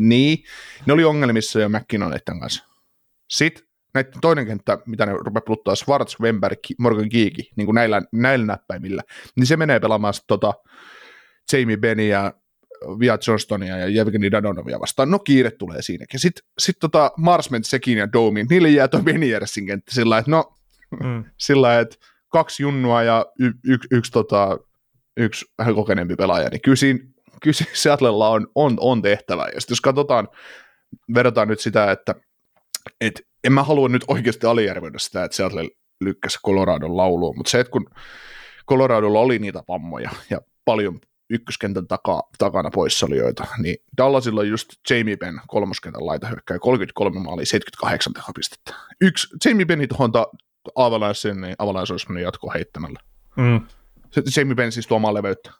Niin, 0.00 0.44
ne 0.86 0.92
oli 0.92 1.04
ongelmissa 1.04 1.60
jo 1.60 1.68
McKinnoneiden 1.68 2.40
kanssa. 2.40 2.64
Sitten 3.30 3.64
näiden 3.94 4.20
toinen 4.20 4.46
kenttä, 4.46 4.78
mitä 4.86 5.06
ne 5.06 5.12
rupeaa 5.12 5.40
peluttaa, 5.40 5.74
Schwartz, 5.74 6.20
Wemberg, 6.20 6.58
Morgan 6.78 7.08
Kiiki, 7.08 7.50
niin 7.56 7.66
kuin 7.66 7.74
näillä, 7.74 8.02
näillä 8.12 8.46
näppäimillä, 8.46 9.02
niin 9.36 9.46
se 9.46 9.56
menee 9.56 9.80
pelaamaan 9.80 10.14
tota 10.26 10.54
Jamie 11.52 11.76
Benny 11.76 12.06
ja 12.06 12.32
Via 13.00 13.18
Johnstonia 13.26 13.78
ja 13.78 13.88
Jevgeni 13.88 14.30
Dadonovia 14.30 14.80
vastaan. 14.80 15.10
No 15.10 15.18
kiire 15.18 15.50
tulee 15.50 15.82
siinäkin. 15.82 16.20
Sitten 16.20 16.44
sit 16.58 16.76
tota 16.80 17.12
Marsment, 17.16 17.66
Sekin 17.66 17.98
ja 17.98 18.12
Domi, 18.12 18.44
niille 18.50 18.68
jää 18.68 18.88
tuo 18.88 19.00
Beniersin 19.00 19.66
kenttä 19.66 19.94
sillä 19.94 20.18
että 20.18 20.30
no, 20.30 20.54
mm. 21.02 21.24
sillä 21.46 21.80
että 21.80 21.96
kaksi 22.28 22.62
junnua 22.62 23.02
ja 23.02 23.26
y- 23.38 23.52
y- 23.64 23.88
yksi, 23.90 24.12
tota, 24.12 24.58
yksi 25.16 25.46
vähän 25.58 25.74
kokeneempi 25.74 26.16
pelaaja, 26.16 26.48
niin 26.48 26.60
kyllä 26.60 26.76
siinä, 26.76 26.98
kyllä 27.42 27.54
siinä 27.54 27.72
Seattlella 27.74 28.28
on, 28.28 28.46
on, 28.54 28.76
on 28.80 29.02
tehtävä. 29.02 29.48
Ja 29.54 29.60
sitten 29.60 29.72
jos 29.72 29.80
katsotaan, 29.80 30.28
verrataan 31.14 31.48
nyt 31.48 31.60
sitä, 31.60 31.90
että 31.90 32.14
et 33.00 33.22
en 33.44 33.52
mä 33.52 33.62
halua 33.62 33.88
nyt 33.88 34.04
oikeasti 34.08 34.46
alijärvöidä 34.46 34.98
sitä, 34.98 35.24
että 35.24 35.36
Seattle 35.36 35.68
lykkäsi 36.00 36.38
Coloradon 36.46 36.96
lauluun, 36.96 37.36
mutta 37.36 37.50
se, 37.50 37.60
että 37.60 37.70
kun 37.70 37.90
Coloradolla 38.68 39.20
oli 39.20 39.38
niitä 39.38 39.62
pammoja 39.66 40.10
ja 40.30 40.40
paljon 40.64 41.00
ykköskentän 41.34 41.86
taka, 41.86 42.22
takana 42.38 42.70
poissaolijoita, 42.70 43.46
niin 43.58 43.76
Dallasilla 43.98 44.40
on 44.40 44.48
just 44.48 44.68
Jamie 44.90 45.16
Benn 45.16 45.40
kolmoskentän 45.46 46.06
laita 46.06 46.26
hyökkää 46.26 46.58
33 46.58 47.20
maalia, 47.20 47.46
78 47.46 48.12
tehopistettä. 48.12 48.74
Yksi 49.00 49.28
Jamie 49.44 49.66
Benni 49.66 49.86
tuohon 49.86 50.12
ta- 50.12 50.30
Avalanche, 50.74 51.34
niin 51.34 51.54
Avalanche 51.58 51.92
olisi 51.92 52.06
mennyt 52.08 52.24
jatkoa 52.24 52.52
heittämällä. 52.52 53.00
Mm. 53.36 53.60
Jamie 54.36 54.54
Benn 54.54 54.72
siis 54.72 54.86
tuomaan 54.86 55.14
leveyttä. 55.14 55.52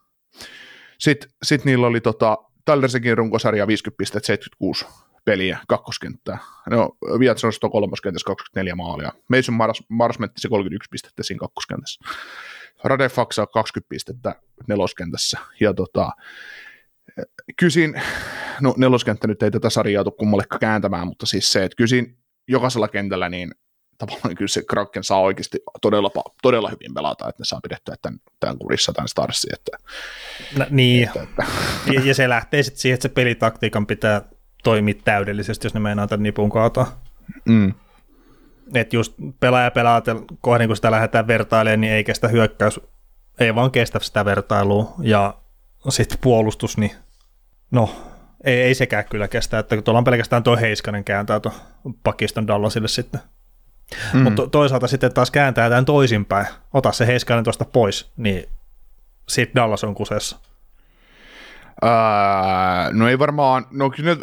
Sitten 0.99 1.31
sit 1.43 1.65
niillä 1.65 1.87
oli 1.87 2.01
tota, 2.01 2.39
Tyler 2.65 3.17
runkosarja 3.17 3.67
50 3.67 3.99
pistettä, 3.99 4.27
76 4.27 4.87
peliä, 5.25 5.59
kakkoskenttää. 5.69 6.39
No, 6.71 6.97
Viatsonosto 7.19 7.71
kolmoskentässä 7.71 8.27
24 8.27 8.75
maalia. 8.75 9.13
Mason 9.29 9.55
Mars, 9.55 9.83
Marsmetti 9.89 10.41
se 10.41 10.49
31 10.49 10.89
pistettä 10.91 11.23
siinä 11.23 11.39
kakkoskentässä. 11.39 12.05
Rade 12.85 13.09
Faksa 13.09 13.47
20 13.47 13.89
pistettä 13.89 14.35
neloskentässä. 14.69 15.39
Ja 15.61 15.75
tota, 15.75 16.11
kysin, 17.57 18.03
no 18.61 18.75
neloskenttä 18.77 19.27
nyt 19.27 19.43
ei 19.43 19.51
tätä 19.51 19.71
sarjaa 19.71 20.05
tule 20.05 20.15
kummallekaan 20.19 20.61
kääntämään, 20.61 21.07
mutta 21.07 21.27
siis 21.27 21.53
se, 21.53 21.65
että 21.65 21.77
kysin 21.77 22.19
jokaisella 22.49 22.89
kentällä 22.89 23.29
niin 23.29 23.55
tavallaan 23.99 24.35
kyllä 24.35 24.49
se 24.49 24.63
Kraken 24.71 25.05
saa 25.05 25.21
oikeasti 25.21 25.59
todella, 25.83 26.11
todella 26.43 26.69
hyvin 26.69 26.95
pelata, 26.95 27.29
että 27.29 27.41
ne 27.41 27.45
saa 27.45 27.61
pidettyä 27.63 27.95
tämän, 28.03 28.21
tämän 28.41 28.59
kurissa 28.59 28.93
tämän 28.93 29.09
Starsin. 29.09 29.55
Että, 29.55 29.79
no, 30.59 30.67
niin, 30.71 31.05
että, 31.05 31.23
että. 31.23 31.45
Ja, 31.93 32.01
ja, 32.05 32.15
se 32.15 32.29
lähtee 32.29 32.63
sitten 32.63 32.81
siihen, 32.81 32.95
että 32.95 33.09
se 33.09 33.15
pelitaktiikan 33.15 33.87
pitää 33.87 34.23
toimi 34.65 34.95
täydellisesti, 34.95 35.67
jos 35.67 35.75
ne 35.75 35.81
meinaa 35.81 36.07
tämän 36.07 36.23
nipun 36.23 36.51
kaataa. 36.51 37.03
Mm. 37.45 37.75
Että 38.75 38.97
just 38.97 39.15
pelaaja 39.41 39.71
pelaa 39.71 40.03
kohden, 40.41 40.67
kun 40.67 40.77
sitä 40.77 40.91
lähdetään 40.91 41.27
vertailemaan, 41.27 41.81
niin 41.81 41.93
ei 41.93 42.05
kestä 42.05 42.29
hyökkäys, 42.29 42.81
ei 43.39 43.55
vaan 43.55 43.71
kestä 43.71 43.99
sitä 44.01 44.25
vertailua. 44.25 44.95
Ja 45.03 45.35
sitten 45.89 46.19
puolustus, 46.21 46.79
niin 46.79 46.93
no, 47.71 47.91
ei, 48.45 48.63
ei 48.63 48.75
sekään 48.75 49.05
kyllä 49.11 49.29
kestä, 49.29 49.59
että 49.59 49.83
tuolla 49.83 49.99
on 49.99 50.05
pelkästään 50.05 50.43
tuo 50.43 50.57
Heiskanen 50.57 51.05
kääntää 51.05 51.41
tuon 51.41 51.55
Pakiston 52.03 52.47
Dallasille 52.47 52.89
sitten. 52.89 53.21
Mm. 54.13 54.21
Mutta 54.21 54.47
toisaalta 54.47 54.87
sitten 54.87 55.15
taas 55.15 55.31
kääntää 55.31 55.69
tämän 55.69 55.85
toisinpäin. 55.85 56.47
Ota 56.73 56.93
se 56.93 57.07
Heiskanen 57.07 57.45
tuosta 57.45 57.65
pois, 57.65 58.13
niin 58.17 58.49
sitten 59.29 59.55
Dallas 59.55 59.85
on 59.85 59.95
kusessa. 59.95 60.39
Ää, 61.83 62.91
no 62.93 63.09
ei 63.09 63.19
varmaan, 63.19 63.67
no 63.71 63.91
kyllä 63.91 64.17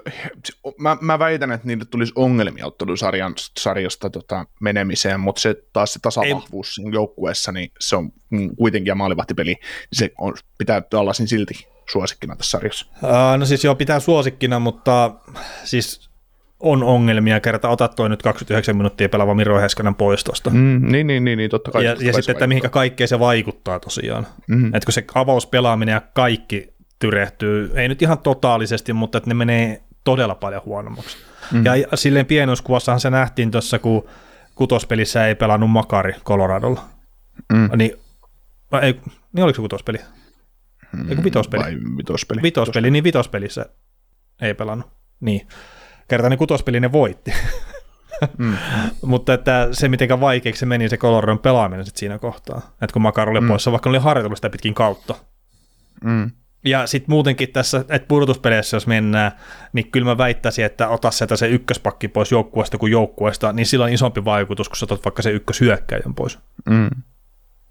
mä, 0.78 0.98
mä 1.02 1.20
väitän, 1.20 1.52
että 1.52 1.68
niille 1.68 1.86
tulisi 1.86 2.14
ongelmia 2.16 2.68
ottelusarjan 2.68 3.34
sarjasta 3.60 4.10
tota, 4.10 4.46
menemiseen, 4.62 5.20
mutta 5.20 5.42
se 5.42 5.56
taas 5.74 5.94
se 5.94 6.00
tasavahvuus 6.02 6.76
siinä 6.76 6.92
joukkueessa, 6.94 7.52
niin 7.52 7.72
se 7.80 7.96
on 7.96 8.12
kuitenkin 8.58 8.92
ja 8.92 8.96
maalivahtipeli, 8.96 9.56
se 9.94 10.12
on, 10.18 10.34
pitää 10.58 10.82
olla 10.94 11.14
silti 11.14 11.68
suosikkina 11.92 12.36
tässä 12.36 12.52
sarjassa. 12.52 12.86
Ää, 13.04 13.38
no 13.38 13.46
siis 13.46 13.64
joo, 13.64 13.76
pitää 13.76 14.00
suosikkina, 14.00 14.60
mutta 14.60 15.12
siis 15.64 16.12
on 16.60 16.84
ongelmia, 16.84 17.40
kerta 17.40 17.70
otat 17.70 17.96
toi 17.96 18.10
nyt 18.10 18.22
29 18.22 18.78
minuuttia 18.78 19.10
pelaava 19.10 19.34
Miro 19.34 19.62
Heskanen 19.62 19.96
pois 19.96 20.24
tuosta. 20.24 20.50
Mm, 20.50 20.92
niin, 20.92 21.08
niin, 21.08 21.26
niin, 21.26 21.38
niin, 21.38 21.50
totta 21.50 21.72
kai. 21.72 21.86
Ja, 21.86 21.96
ja 22.00 22.14
sitten, 22.14 22.34
että 22.34 22.48
mihinkä 22.48 22.70
kaikkeen 22.70 23.08
se 23.08 23.20
vaikuttaa 23.20 23.80
tosiaan. 23.80 24.28
Mm-hmm. 24.48 24.76
Että 24.76 24.86
kun 24.86 24.94
se 24.94 25.06
avauspelaaminen 25.16 25.94
ja 25.94 26.02
kaikki 26.14 26.74
tyrehtyy, 27.02 27.72
ei 27.76 27.88
nyt 27.88 28.02
ihan 28.02 28.20
totaalisesti, 28.20 28.94
mutta 28.94 29.18
että 29.18 29.30
ne 29.30 29.34
menee 29.34 29.84
todella 30.04 30.36
paljon 30.36 30.62
huonommaksi. 30.66 31.18
Mm-hmm. 31.18 31.66
Ja 31.66 31.98
silleen 31.98 32.26
pienoiskuvassahan 32.26 33.00
se 33.00 33.10
nähtiin 33.10 33.52
tuossa, 33.52 33.80
kun 33.80 34.08
kutospelissä 34.56 35.28
ei 35.28 35.36
pelannut 35.36 35.72
Makari 35.72 36.14
Coloradolla. 36.26 36.82
Mm. 37.54 37.70
Niin, 37.76 37.92
ei, 38.82 39.00
niin 39.34 39.44
oliko 39.44 39.56
se 39.56 39.62
kutospeli? 39.62 39.98
Mm, 40.98 41.10
Eikö 41.10 41.24
vitospeli? 41.24 41.64
Vai 41.64 41.78
vitospeli. 41.98 42.42
Vitospeli, 42.42 42.92
niin 42.92 43.04
vitospelissä 43.04 43.66
ei 44.42 44.54
pelannut. 44.54 44.88
Niin. 45.20 45.48
Kertainen 46.08 46.38
kutospeli 46.38 46.80
ne 46.80 46.92
voitti. 46.92 47.34
Mm. 48.38 48.58
Mutta 49.06 49.34
että 49.34 49.70
se, 49.72 49.90
miten 49.90 50.20
vaikeaksi 50.20 50.60
se 50.60 50.66
meni 50.66 50.90
se 50.90 50.98
Coloradon 50.98 51.40
pelaaminen 51.40 51.86
sit 51.86 51.98
siinä 51.98 52.20
kohtaa. 52.20 52.58
Että 52.58 52.94
kun 52.94 53.02
Makar 53.02 53.30
oli 53.30 53.42
mm. 53.42 53.48
poissa, 53.48 53.72
vaikka 53.72 53.90
oli 53.90 53.98
harjoitellut 53.98 54.38
sitä 54.38 54.50
pitkin 54.50 54.74
kautta. 54.74 55.16
Mm. 56.04 56.32
Ja 56.66 56.88
sitten 56.88 57.12
muutenkin 57.12 57.52
tässä, 57.52 57.78
että 57.78 58.08
pudotuspeleissä 58.08 58.78
jos 58.78 58.88
mennään, 58.88 59.32
niin 59.74 59.92
kyllä 59.92 60.06
mä 60.06 60.18
väittäisin, 60.18 60.66
että 60.66 60.90
ota 60.90 61.12
sieltä 61.12 61.36
se 61.36 61.48
ykköspakki 61.48 62.08
pois 62.08 62.32
joukkueesta 62.32 62.78
kuin 62.78 62.92
joukkueesta, 62.92 63.54
niin 63.54 63.66
sillä 63.66 63.86
on 63.86 63.94
isompi 63.94 64.26
vaikutus, 64.26 64.70
kun 64.70 64.78
sä 64.78 64.86
otat 64.86 65.06
vaikka 65.06 65.22
se 65.22 65.32
ykköshyökkäjän 65.32 66.16
pois. 66.16 66.40
Mm. 66.70 66.90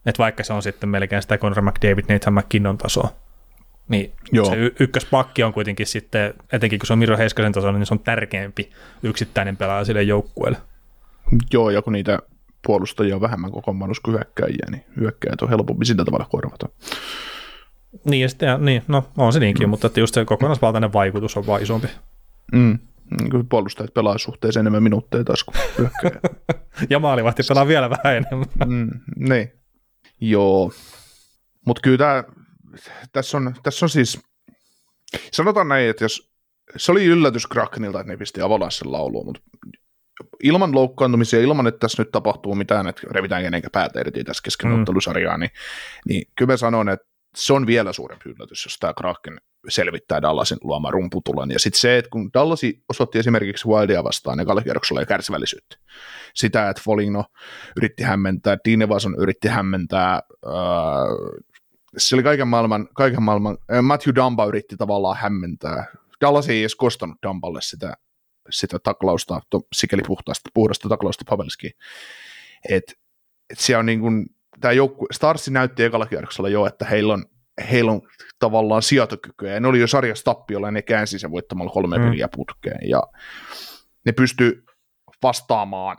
Et 0.07 0.19
vaikka 0.19 0.45
se 0.45 0.53
on 0.53 0.63
sitten 0.63 0.89
melkein 0.89 1.23
sitä 1.23 1.39
Conor 1.39 1.63
McDavid, 1.63 2.05
Nathan 2.09 2.35
McKinnon 2.35 2.79
tasoa. 2.79 3.13
Niin 3.89 4.13
Joo. 4.33 4.45
se 4.47 4.57
y- 4.57 4.75
ykköspakki 4.81 5.43
on 5.43 5.53
kuitenkin 5.53 5.87
sitten, 5.87 6.35
etenkin 6.53 6.79
kun 6.79 6.87
se 6.87 6.93
on 6.93 6.99
Miro 6.99 7.17
Heiskasen 7.17 7.53
tasolla, 7.53 7.79
niin 7.79 7.87
se 7.87 7.95
on 7.95 8.01
tärkeämpi 8.01 8.71
yksittäinen 9.03 9.57
pelaaja 9.57 9.85
sille 9.85 10.03
joukkueelle. 10.03 10.59
Joo, 11.53 11.71
ja 11.71 11.83
kun 11.83 11.93
niitä 11.93 12.19
puolustajia 12.67 13.15
on 13.15 13.21
vähemmän 13.21 13.53
kokoonpanossa 13.53 14.03
kuin 14.05 14.15
hyökkäjiä, 14.15 14.67
niin 14.71 14.85
hyökkäjät 15.01 15.43
on 15.43 15.49
helpompi 15.49 15.85
sillä 15.85 16.05
tavalla 16.05 16.29
korvata. 16.31 16.69
Niin, 18.05 18.23
ja 18.23 18.29
sitten, 18.29 18.65
niin, 18.65 18.83
no 18.89 19.11
on 19.17 19.33
se 19.33 19.41
niinkin, 19.41 19.67
mm. 19.67 19.71
mutta 19.71 19.87
että 19.87 20.01
just 20.01 20.15
se 20.15 20.25
kokonaisvaltainen 20.25 20.93
vaikutus 20.93 21.37
on 21.37 21.47
vaan 21.47 21.63
isompi. 21.63 21.89
Mm. 22.53 22.79
Niin 23.21 23.49
puolustajat 23.49 23.95
pelaa 23.95 24.19
suhteessa 24.19 24.61
enemmän 24.61 24.83
minuutteja 24.83 25.25
taas 25.25 25.45
kuin 25.45 25.91
ja 26.91 26.99
maalivahti 26.99 27.43
pelaa 27.49 27.67
vielä 27.67 27.91
vähän 27.91 28.17
enemmän. 28.17 28.47
mm, 28.67 28.91
niin. 29.17 29.53
Joo. 30.21 30.73
Mutta 31.67 31.83
kyllä 31.83 31.99
tämä, 31.99 32.25
tässä 33.13 33.37
on, 33.37 33.55
tässä 33.63 33.85
on 33.87 33.91
siis, 33.91 34.21
sanotaan 35.33 35.69
näin, 35.69 35.91
että 35.91 36.05
jos 36.05 36.31
se 36.77 36.93
oli 36.93 37.05
yllätys 37.05 37.47
Krakenilta, 37.47 38.01
että 38.01 38.13
ne 38.13 38.17
pisti 38.17 38.41
Avalaisen 38.41 38.93
lauluun, 38.93 39.27
mutta 39.27 39.41
ilman 40.43 40.75
loukkaantumisia, 40.75 41.41
ilman, 41.41 41.67
että 41.67 41.79
tässä 41.79 42.03
nyt 42.03 42.11
tapahtuu 42.11 42.55
mitään, 42.55 42.87
että 42.87 43.03
revitään 43.11 43.43
kenenkään 43.43 43.71
päätä 43.73 44.01
irti 44.01 44.25
tässä 44.25 44.43
kesken 44.43 44.71
mm. 44.71 44.85
niin, 45.39 45.51
niin 46.09 46.27
kyllä 46.39 46.53
mä 46.53 46.57
sanon, 46.57 46.89
että 46.89 47.07
se 47.35 47.53
on 47.53 47.67
vielä 47.67 47.93
suurempi 47.93 48.31
yllätys, 48.31 48.65
jos 48.65 48.77
tämä 48.79 48.95
Kraken 48.95 49.41
selvittää 49.69 50.23
Dallasin 50.23 50.59
luoma 50.61 50.91
rumputulan. 50.91 51.51
Ja 51.51 51.59
sitten 51.59 51.81
se, 51.81 51.99
että 51.99 52.09
kun 52.11 52.31
Dallasi 52.35 52.85
osoitti 52.89 53.19
esimerkiksi 53.19 53.69
Wildia 53.69 54.05
vastaan 54.05 54.41
ekalla 54.41 54.63
kierroksella 54.63 55.01
ja 55.01 55.07
kärsivällisyyttä, 55.07 55.77
sitä, 56.35 56.69
että 56.71 56.83
Foligno 56.85 57.25
yritti 57.77 58.03
hämmentää, 58.03 58.59
Dean 58.69 58.83
Evason 58.83 59.15
yritti 59.19 59.49
hämmentää, 59.49 60.15
äh, 60.47 61.41
se 61.97 62.17
oli 62.17 62.23
kaiken 62.23 62.49
maailman, 62.49 62.89
kaiken 62.95 63.23
maailman 63.23 63.59
äh, 63.73 63.83
Matthew 63.83 64.15
Dumba 64.15 64.47
yritti 64.47 64.77
tavallaan 64.77 65.17
hämmentää. 65.17 65.87
Dallas 66.21 66.49
ei 66.49 66.61
edes 66.61 66.75
kostanut 66.75 67.19
Dumballe 67.27 67.61
sitä, 67.63 67.95
sitä 68.51 68.79
taklausta, 68.79 69.41
to, 69.51 69.61
sikäli 69.73 70.03
puhtaasta, 70.07 70.51
puhdasta 70.55 70.89
taklausta 70.89 71.25
Pavelskiin. 71.29 71.73
Et, 72.71 72.95
et 73.51 73.59
se 73.59 73.77
on 73.77 73.87
niin 73.87 74.01
kuin, 74.01 74.27
tämä 74.61 74.73
joukku, 74.73 75.07
Starsi 75.13 75.51
näytti 75.51 75.83
ekalla 75.83 76.07
kierroksella 76.07 76.49
jo, 76.49 76.67
että 76.67 76.85
heillä 76.85 77.13
on, 77.13 77.25
heillä 77.71 77.93
on 77.93 78.03
tavallaan 78.39 78.83
sijoitokykyä, 78.83 79.55
ja 79.55 79.61
ne 79.61 79.69
oli 79.69 79.81
jo 79.81 79.87
sarjassa 79.87 80.25
tappiolla, 80.25 80.67
ja 80.67 80.71
ne 80.71 80.83
käänsi 80.83 81.19
sen 81.19 81.31
voittamalla 81.31 81.73
kolme 81.73 81.99
mm. 81.99 82.05
peliä 82.05 82.29
putkeen, 82.37 82.89
ja 82.89 83.03
ne 84.07 84.13
pysty 84.13 84.65
vastaamaan 85.23 85.97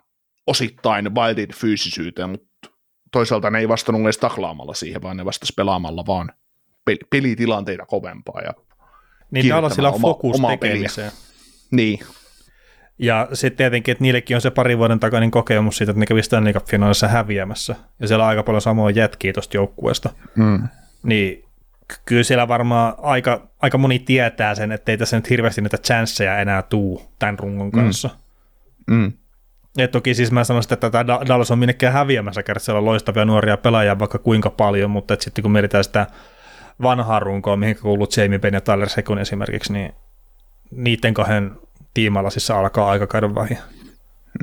osittain 0.47 1.15
Wildin 1.15 1.53
fyysisyyteen, 1.55 2.29
mutta 2.29 2.69
toisaalta 3.11 3.49
ne 3.49 3.59
ei 3.59 3.67
vastannut 3.67 4.03
edes 4.03 4.17
taklaamalla 4.17 4.73
siihen, 4.73 5.01
vaan 5.01 5.17
ne 5.17 5.25
vastasi 5.25 5.53
pelaamalla 5.57 6.03
vaan 6.07 6.31
pelitilanteita 7.09 7.85
kovempaa. 7.85 8.41
Ja 8.41 8.53
niin 9.31 9.47
tällaisilla 9.47 9.91
oma, 9.91 10.07
fokus 10.07 10.37
tekemiseen. 10.59 11.11
Niin, 11.71 11.99
ja 13.01 13.27
sitten 13.33 13.57
tietenkin, 13.57 13.91
että 13.91 14.01
niillekin 14.01 14.37
on 14.37 14.41
se 14.41 14.51
pari 14.51 14.77
vuoden 14.77 14.99
takainen 14.99 15.31
kokemus 15.31 15.77
siitä, 15.77 15.91
että 15.91 15.99
ne 15.99 16.05
kävi 16.05 16.23
Stanley 16.23 16.53
Cup-finaalissa 16.53 17.07
häviämässä. 17.07 17.75
Ja 17.99 18.07
siellä 18.07 18.23
on 18.23 18.29
aika 18.29 18.43
paljon 18.43 18.61
samoja 18.61 18.95
jätkiä 18.95 19.33
tuosta 19.33 19.57
joukkueesta. 19.57 20.09
Mm. 20.35 20.67
Niin 21.03 21.45
kyllä 22.05 22.23
siellä 22.23 22.47
varmaan 22.47 22.93
aika, 22.97 23.47
aika 23.59 23.77
moni 23.77 23.99
tietää 23.99 24.55
sen, 24.55 24.71
että 24.71 24.91
ei 24.91 24.97
tässä 24.97 25.17
nyt 25.17 25.29
hirveästi 25.29 25.61
niitä 25.61 25.77
chanceja 25.77 26.39
enää 26.39 26.61
tuu 26.61 27.11
tämän 27.19 27.39
rungon 27.39 27.67
mm. 27.67 27.71
kanssa. 27.71 28.09
Mm. 28.87 28.95
Mm. 28.95 29.13
Ja 29.77 29.87
toki 29.87 30.13
siis 30.13 30.31
mä 30.31 30.43
sanoisin, 30.43 30.73
että 30.73 30.89
tämä 30.89 31.07
Dallas 31.07 31.51
on 31.51 31.59
minnekään 31.59 31.93
häviämässä, 31.93 32.43
kertaa 32.43 32.63
siellä 32.65 32.79
on 32.79 32.85
loistavia 32.85 33.25
nuoria 33.25 33.57
pelaajia 33.57 33.99
vaikka 33.99 34.17
kuinka 34.17 34.49
paljon, 34.49 34.91
mutta 34.91 35.13
että 35.13 35.23
sitten 35.23 35.41
kun 35.41 35.51
mietitään 35.51 35.83
sitä 35.83 36.07
vanhaa 36.81 37.19
runkoa, 37.19 37.57
mihin 37.57 37.77
kuuluu 37.81 38.07
Jamie 38.17 38.39
Benn 38.39 38.53
ja 38.53 38.61
Tyler 38.61 38.89
Sekun 38.89 39.19
esimerkiksi, 39.19 39.73
niin 39.73 39.93
niiden 40.71 41.13
kahden 41.13 41.51
tiimalasissa 41.93 42.59
alkaa 42.59 42.89
aika 42.89 43.07
käydä 43.07 43.35
vähin. 43.35 43.57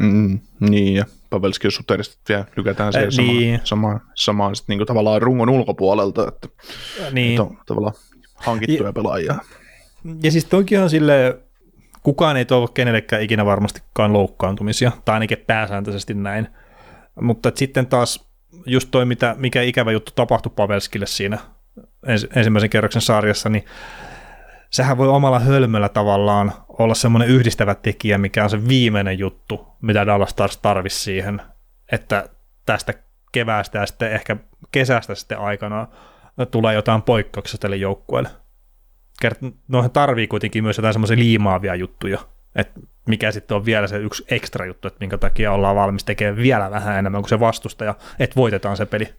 Mm, 0.01 0.41
niin, 0.61 0.95
ja 0.95 1.05
Pavelski 1.31 1.67
ja 1.67 1.71
Suterista 1.71 2.19
vielä 2.29 2.45
lykätään 2.57 2.93
siihen 2.93 3.13
samaan, 3.13 3.37
niin. 3.37 3.61
samaan, 3.65 4.01
samaan 4.15 4.57
sit 4.57 4.69
niinku 4.69 4.85
tavallaan 4.85 5.23
rungon 5.23 5.49
ulkopuolelta, 5.49 6.29
että, 6.29 6.49
niin. 7.13 7.31
että 7.31 7.43
on 7.43 7.59
tavallaan 7.67 7.95
hankittuja 8.35 8.89
ja, 8.89 8.93
pelaajia. 8.93 9.35
Ja 10.23 10.31
siis 10.33 10.45
toki 10.45 10.77
on 10.77 10.91
sille 10.91 11.39
kukaan 12.03 12.37
ei 12.37 12.45
toivo 12.45 12.69
kenellekään 12.69 13.23
ikinä 13.23 13.45
varmastikaan 13.45 14.13
loukkaantumisia, 14.13 14.93
tai 15.05 15.15
ainakin 15.15 15.45
pääsääntöisesti 15.47 16.15
näin. 16.15 16.49
Mutta 17.21 17.53
sitten 17.55 17.87
taas 17.87 18.29
just 18.67 18.89
toi, 18.91 19.05
mitä, 19.05 19.35
mikä 19.39 19.63
ikävä 19.63 19.93
juttu 19.93 20.13
tapahtui 20.15 20.53
Pavelskille 20.57 21.07
siinä 21.07 21.39
ensimmäisen 22.37 22.71
kerroksen 22.71 23.03
sarjassa, 23.03 23.49
niin 23.49 23.65
sehän 24.71 24.99
voi 24.99 25.09
omalla 25.09 25.39
hölmöllä 25.39 25.89
tavallaan 25.89 26.53
olla 26.69 26.95
semmoinen 26.95 27.29
yhdistävä 27.29 27.75
tekijä, 27.75 28.19
mikä 28.19 28.45
on 28.45 28.51
se 28.51 28.69
viimeinen 28.69 29.19
juttu, 29.19 29.67
mitä 29.83 30.07
Dallas 30.07 30.31
Stars 30.31 30.57
tarvisi 30.57 31.01
siihen, 31.01 31.43
että 31.93 32.29
tästä 32.67 32.95
keväästä 33.33 33.79
ja 33.79 33.87
sitten 33.87 34.13
ehkä 34.13 34.37
kesästä 34.73 35.15
sitten 35.15 35.39
aikana 35.39 35.87
tulee 36.51 36.75
jotain 36.75 37.03
poikkeuksia 37.03 37.59
tälle 37.59 37.77
joukkueelle. 37.77 38.31
Noihin 39.69 39.91
tarvii 39.91 40.27
kuitenkin 40.27 40.65
myös 40.65 40.79
jotain 40.79 40.95
semmoisia 40.95 41.17
liimaavia 41.17 41.75
juttuja, 41.75 42.19
että 42.55 42.81
mikä 43.09 43.33
sitten 43.33 43.57
on 43.57 43.65
vielä 43.65 43.87
se 43.87 43.97
yksi 43.97 44.25
ekstra 44.31 44.67
juttu, 44.67 44.89
että 44.89 45.01
minkä 45.01 45.19
takia 45.19 45.53
ollaan 45.53 45.77
valmis 45.77 46.05
tekemään 46.05 46.37
vielä 46.37 46.71
vähän 46.71 46.99
enemmän 46.99 47.23
kuin 47.23 47.29
se 47.29 47.41
vastustaja, 47.41 47.95
että 48.19 48.37
voitetaan 48.37 48.77
se 48.77 48.87
peli. 48.87 49.15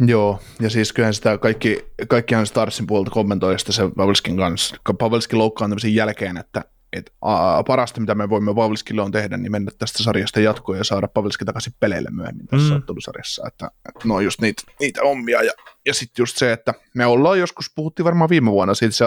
Joo, 0.00 0.40
ja 0.60 0.70
siis 0.70 0.92
kyllähän 0.92 1.14
sitä 1.14 1.38
kaikki, 1.38 1.84
kaikkihan 2.08 2.46
Starsin 2.46 2.86
puolelta 2.86 3.10
kommentoi 3.10 3.58
sitä 3.58 3.72
se 3.72 3.82
Pavelskin 3.96 4.36
kanssa, 4.36 4.76
Pavelskin 4.98 5.38
loukkaantumisen 5.38 5.94
jälkeen, 5.94 6.36
että 6.36 6.64
et, 6.92 7.12
a, 7.20 7.62
parasta, 7.62 8.00
mitä 8.00 8.14
me 8.14 8.30
voimme 8.30 8.54
Pavelskille 8.54 9.02
on 9.02 9.12
tehdä, 9.12 9.36
niin 9.36 9.52
mennä 9.52 9.70
tästä 9.78 10.02
sarjasta 10.02 10.40
jatkoon 10.40 10.78
ja 10.78 10.84
saada 10.84 11.08
Pavelski 11.08 11.44
takaisin 11.44 11.72
peleille 11.80 12.08
myöhemmin 12.12 12.46
tässä 12.46 12.70
mm. 12.70 12.76
ottelusarjassa. 12.76 13.44
Että, 13.46 13.70
että 13.88 14.08
no 14.08 14.20
just 14.20 14.40
niitä, 14.40 14.62
niitä 14.80 15.02
ommia. 15.02 15.42
Ja, 15.42 15.52
ja 15.86 15.94
sitten 15.94 16.22
just 16.22 16.36
se, 16.36 16.52
että 16.52 16.74
me 16.94 17.06
ollaan 17.06 17.38
joskus, 17.38 17.72
puhuttiin 17.74 18.04
varmaan 18.04 18.30
viime 18.30 18.50
vuonna 18.50 18.74
siitä 18.74 18.94
se, 18.94 19.04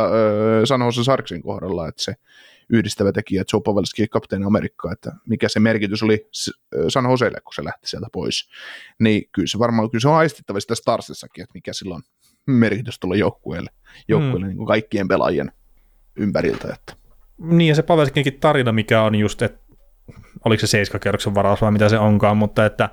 San 0.66 0.82
Jose 0.82 1.04
Sarksin 1.04 1.42
kohdalla, 1.42 1.88
että 1.88 2.04
se 2.04 2.16
yhdistävä 2.70 3.12
tekijä 3.12 3.44
Joe 3.54 3.62
Pavelski 3.62 4.08
kapteeni 4.08 4.46
Amerikkaa, 4.46 4.92
että 4.92 5.12
mikä 5.28 5.50
se 5.50 5.60
merkitys 5.60 6.04
oli 6.04 6.30
San 6.88 7.10
Joselle, 7.10 7.42
kun 7.42 7.54
se 7.56 7.64
lähti 7.64 7.88
sieltä 7.88 8.08
pois. 8.12 8.50
Niin 9.00 9.30
kyllä 9.32 9.48
se 9.48 9.60
varmaan 9.60 9.92
kyllä 9.92 10.02
se 10.02 10.08
on 10.08 10.16
aistittavasti 10.16 10.76
Starsissakin, 10.76 11.44
että 11.44 11.54
mikä 11.54 11.74
silloin 11.74 12.04
merkitys 12.48 13.00
tuolla 13.00 13.16
joukkueelle, 13.16 13.70
joukkueelle 14.08 14.46
mm. 14.46 14.48
niin 14.48 14.58
kuin 14.58 14.68
kaikkien 14.68 15.08
pelaajien 15.08 15.52
ympäriltä. 16.16 16.74
Että. 16.74 16.94
Niin 17.38 17.70
ja 17.70 17.76
se 17.76 17.84
Pavelskinkin 17.84 18.40
tarina, 18.40 18.72
mikä 18.72 19.02
on 19.02 19.16
just, 19.16 19.42
että 19.42 19.66
oliko 20.46 20.62
se 20.62 20.68
seiskakerroksen 20.68 21.36
varaus 21.36 21.62
vai 21.62 21.72
mitä 21.72 21.90
se 21.90 22.00
onkaan, 22.00 22.38
mutta 22.38 22.66
että 22.66 22.90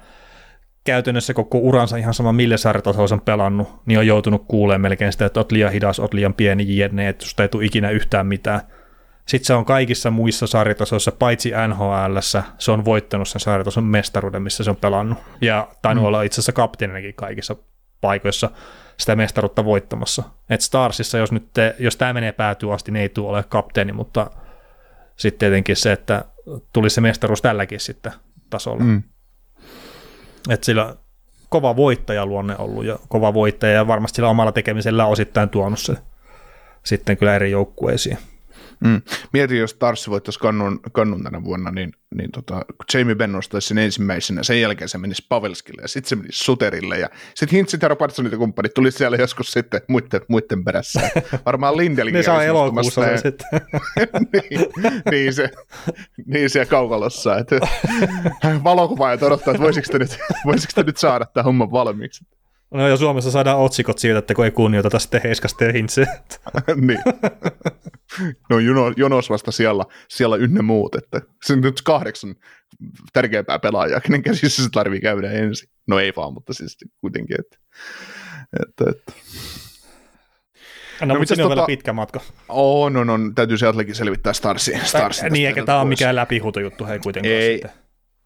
käytännössä 0.85 1.35
koko 1.35 1.59
uransa 1.59 1.97
ihan 1.97 2.15
sama 2.15 2.33
millä 2.33 2.57
sarjatasolla 2.57 3.15
on 3.15 3.21
pelannut, 3.21 3.69
niin 3.87 3.99
on 3.99 4.07
joutunut 4.07 4.45
kuulemaan 4.49 4.81
melkein 4.81 5.13
sitä, 5.13 5.27
että 5.27 5.41
oot 5.41 5.53
liian 5.53 5.73
hidas, 5.73 6.01
oot 6.01 6.15
liian 6.15 6.35
pieni 6.35 6.77
jne, 6.77 7.09
että 7.09 7.25
susta 7.25 7.43
ei 7.43 7.49
tule 7.49 7.65
ikinä 7.65 7.91
yhtään 7.91 8.27
mitään. 8.27 8.61
Sitten 9.29 9.47
se 9.47 9.55
on 9.55 9.65
kaikissa 9.65 10.11
muissa 10.11 10.47
sarjatasoissa, 10.47 11.13
paitsi 11.13 11.53
NHL, 11.69 12.19
se 12.59 12.71
on 12.71 12.85
voittanut 12.85 13.29
sen 13.29 13.41
sarjatason 13.41 13.85
mestaruuden, 13.85 14.43
missä 14.43 14.65
se 14.65 14.71
on 14.71 14.77
pelannut. 14.77 15.19
Ja 15.41 15.69
tainnut 15.83 16.03
mm. 16.03 16.07
olla 16.07 16.23
itse 16.23 16.35
asiassa 16.35 16.53
kapteeninakin 16.53 17.15
kaikissa 17.15 17.57
paikoissa 18.01 18.51
sitä 18.97 19.17
mestaruutta 19.17 19.65
voittamassa. 19.65 20.23
Et 20.51 20.61
Starsissa, 20.61 21.19
jos, 21.19 21.33
nyt 21.33 21.53
te, 21.55 21.77
jos 21.79 21.97
tämä 21.97 22.13
menee 22.13 22.33
päätyy 22.33 22.75
asti, 22.75 22.93
niin 22.93 23.03
ei 23.03 23.09
tule 23.09 23.29
ole 23.29 23.45
kapteeni, 23.49 23.93
mutta 23.93 24.31
sitten 25.17 25.39
tietenkin 25.39 25.77
se, 25.77 25.93
että 25.93 26.25
tulisi 26.73 26.95
se 26.95 27.01
mestaruus 27.01 27.43
tälläkin 27.43 27.81
sitten 27.81 28.13
tasolla. 28.51 28.85
Mm. 28.85 29.03
Että 30.51 30.67
sillä 30.67 30.97
kova 31.49 31.77
voittajaluonne 31.77 32.57
ollut 32.59 32.85
ja 32.85 32.99
kova 33.09 33.35
voittaja 33.35 33.73
ja 33.73 33.87
varmasti 33.87 34.17
sillä 34.17 34.29
omalla 34.29 34.53
tekemisellä 34.53 35.07
osittain 35.07 35.49
tuonut 35.49 35.79
se 35.79 35.97
sitten 36.85 37.17
kyllä 37.17 37.35
eri 37.35 37.51
joukkueisiin. 37.51 38.19
Mm. 38.85 39.03
Mietin, 39.33 39.59
jos 39.59 39.75
Tarssi 39.75 40.11
voittaisi 40.11 40.39
kannun, 40.39 40.81
kannun 40.93 41.23
tänä 41.23 41.45
vuonna, 41.45 41.71
niin, 41.71 41.93
niin 42.15 42.33
tota, 42.33 42.65
Jamie 42.95 43.15
Benn 43.15 43.33
nostaisi 43.33 43.69
sen 43.69 43.79
ensimmäisenä, 43.79 44.43
sen 44.43 44.61
jälkeen 44.61 44.89
se 44.89 44.99
menisi 44.99 45.27
Pavelskille 45.29 45.83
ja 45.83 45.89
sitten 45.89 46.09
se 46.09 46.17
menisi 46.17 46.45
Suterille 46.45 46.99
ja 46.99 47.09
sitten 47.35 47.57
Hintsit 47.57 47.83
ja 47.83 47.89
Robertsonit 47.89 48.33
ja 48.33 48.39
kumppanit 48.39 48.75
tulisi 48.75 48.99
siellä 48.99 49.17
joskus 49.17 49.53
sitten 49.53 49.81
muiden, 49.89 50.21
muiden 50.29 50.65
perässä. 50.65 51.01
Varmaan 51.47 51.77
Lindelkin. 51.77 52.15
ne 52.15 52.23
saa 52.23 52.45
elokuussa 52.45 53.05
ja... 53.05 53.21
sitten. 53.21 53.47
niin, 54.33 54.67
niin, 55.11 55.35
se, 55.35 55.51
niin 56.27 56.51
siellä 56.51 56.71
kaukalossa, 56.71 57.39
että 57.39 57.61
valokuvaajat 58.65 59.23
odottaa, 59.23 59.55
että 59.55 59.63
voisiko 59.63 59.87
te 59.93 59.99
nyt, 59.99 60.19
voisiko 60.45 60.73
te 60.75 60.83
nyt 60.83 60.97
saada 60.97 61.27
tämän 61.27 61.45
homman 61.45 61.71
valmiiksi. 61.71 62.25
No 62.71 62.89
ja 62.89 62.97
Suomessa 62.97 63.31
saadaan 63.31 63.59
otsikot 63.59 63.99
siitä, 63.99 64.19
että 64.19 64.35
kun 64.35 64.45
ei 64.45 64.51
kunnioiteta 64.51 64.99
sitten 64.99 65.21
Heiskasta 65.25 65.65
ja 65.65 65.73
Hintseä. 65.73 66.07
niin. 66.77 66.99
No 68.51 68.59
jono, 68.59 68.93
jonos 68.97 69.31
vasta 69.31 69.53
siellä, 69.53 69.85
siellä 70.09 70.37
ynnä 70.37 70.63
muut, 70.63 70.95
että 70.95 71.21
se 71.45 71.57
nyt 71.57 71.83
kahdeksan 71.83 72.35
tärkeämpää 73.13 73.59
pelaajaa, 73.59 74.01
kenen 74.01 74.23
käsissä 74.23 74.63
se 74.63 74.69
tarvii 74.73 75.01
käydä 75.01 75.31
ensin. 75.31 75.69
No 75.89 75.99
ei 75.99 76.13
vaan, 76.17 76.35
mutta 76.35 76.53
siis 76.53 76.79
kuitenkin, 77.01 77.37
että, 77.41 77.57
että, 78.63 78.85
että. 78.91 79.13
No, 81.01 81.07
no 81.07 81.15
mutta 81.15 81.35
siinä 81.35 81.45
on 81.45 81.51
tota... 81.51 81.61
vielä 81.61 81.67
pitkä 81.67 81.93
matka. 81.93 82.21
On, 82.49 82.97
on, 82.97 83.11
on. 83.11 83.35
Täytyy 83.35 83.59
Seattlekin 83.59 83.95
selvittää 83.95 84.33
Starsi. 84.33 84.73
Starsi 84.85 85.31
niin, 85.31 85.47
eikä 85.47 85.65
tämä 85.65 85.81
ole 85.81 85.89
mikään 85.89 86.17
läpihuutojuttu, 86.17 86.87
hei 86.87 86.99
kuitenkaan 86.99 87.35
ei, 87.35 87.53
sitten 87.53 87.83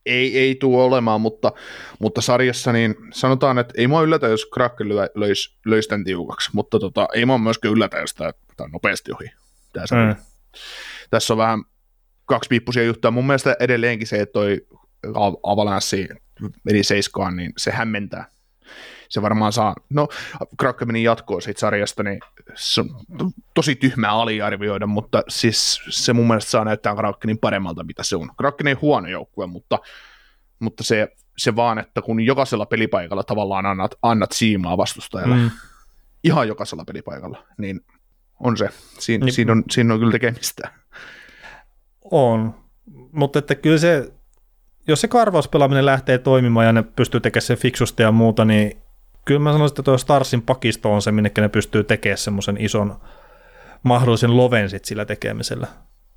ei, 0.06 0.38
ei 0.38 0.54
tule 0.54 0.82
olemaan, 0.82 1.20
mutta, 1.20 1.52
mutta 1.98 2.20
sarjassa 2.20 2.72
niin 2.72 2.94
sanotaan, 3.12 3.58
että 3.58 3.74
ei 3.76 3.86
mua 3.86 4.02
yllätä, 4.02 4.26
jos 4.26 4.46
Kraken 4.46 4.88
löisi, 5.14 5.58
löisi 5.66 5.88
tämän 5.88 6.04
tiukaksi, 6.04 6.50
mutta 6.52 6.78
tota, 6.78 7.08
ei 7.14 7.26
mua 7.26 7.38
myöskään 7.38 7.74
yllätä, 7.74 7.98
jos 7.98 8.14
tämä, 8.14 8.32
tämä 8.56 8.64
on 8.64 8.70
nopeasti 8.70 9.12
ohi. 9.12 9.30
Tämä 9.88 10.06
mm. 10.06 10.16
Tässä 11.10 11.34
on 11.34 11.38
vähän 11.38 11.64
kaksi 12.24 12.48
piippusia 12.48 12.82
juttuja. 12.82 13.10
Mun 13.10 13.26
mielestä 13.26 13.56
edelleenkin 13.60 14.06
se, 14.06 14.20
että 14.20 14.32
toi 14.32 14.66
Avalanche 15.42 16.08
meni 16.64 16.82
seiskaan, 16.82 17.36
niin 17.36 17.52
se 17.56 17.70
hämmentää. 17.70 18.28
Se 19.08 19.22
varmaan 19.22 19.52
saa, 19.52 19.74
no 19.90 20.08
Kraken 20.58 20.88
meni 20.88 21.02
jatkoon 21.02 21.42
siitä 21.42 21.60
sarjasta, 21.60 22.02
niin 22.02 22.20
se 22.54 22.80
on 22.80 22.88
tosi 23.54 23.74
tyhmää 23.74 24.10
aliarvioida, 24.10 24.86
mutta 24.86 25.22
siis 25.28 25.80
se 25.88 26.12
mun 26.12 26.26
mielestä 26.26 26.50
saa 26.50 26.64
näyttää 26.64 26.96
Krakenin 26.96 27.38
paremmalta, 27.38 27.84
mitä 27.84 28.02
se 28.02 28.16
on. 28.16 28.30
Kraken 28.38 28.66
ei 28.66 28.74
huono 28.74 29.08
joukkue, 29.08 29.46
mutta, 29.46 29.78
mutta 30.58 30.84
se, 30.84 31.08
se 31.38 31.56
vaan, 31.56 31.78
että 31.78 32.02
kun 32.02 32.20
jokaisella 32.20 32.66
pelipaikalla 32.66 33.24
tavallaan 33.24 33.66
annat, 33.66 33.94
annat 34.02 34.32
siimaa 34.32 34.76
vastustajalle, 34.76 35.36
mm. 35.36 35.50
ihan 36.24 36.48
jokaisella 36.48 36.84
pelipaikalla, 36.84 37.44
niin 37.58 37.80
on 38.40 38.56
se. 38.56 38.68
Siin, 38.98 39.20
niin, 39.20 39.32
siinä, 39.32 39.52
on, 39.52 39.64
siinä 39.70 39.94
on 39.94 40.00
kyllä 40.00 40.12
tekemistä. 40.12 40.70
On, 42.10 42.54
mutta 43.12 43.38
että 43.38 43.54
kyllä 43.54 43.78
se, 43.78 44.12
jos 44.88 45.00
se 45.00 45.08
karvauspelaaminen 45.08 45.86
lähtee 45.86 46.18
toimimaan 46.18 46.66
ja 46.66 46.72
ne 46.72 46.82
pystyy 46.82 47.20
tekemään 47.20 47.46
sen 47.46 47.58
fiksusti 47.58 48.02
ja 48.02 48.12
muuta, 48.12 48.44
niin 48.44 48.82
kyllä 49.24 49.40
mä 49.40 49.52
sanoisin, 49.52 49.72
että 49.72 49.82
tuo 49.82 49.98
Starsin 49.98 50.42
pakisto 50.42 50.92
on 50.92 51.02
se, 51.02 51.12
minne 51.12 51.30
ne 51.38 51.48
pystyy 51.48 51.84
tekemään 51.84 52.18
semmoisen 52.18 52.56
ison 52.60 53.00
mahdollisen 53.82 54.36
loven 54.36 54.70
sit 54.70 54.84
sillä 54.84 55.04
tekemisellä. 55.04 55.66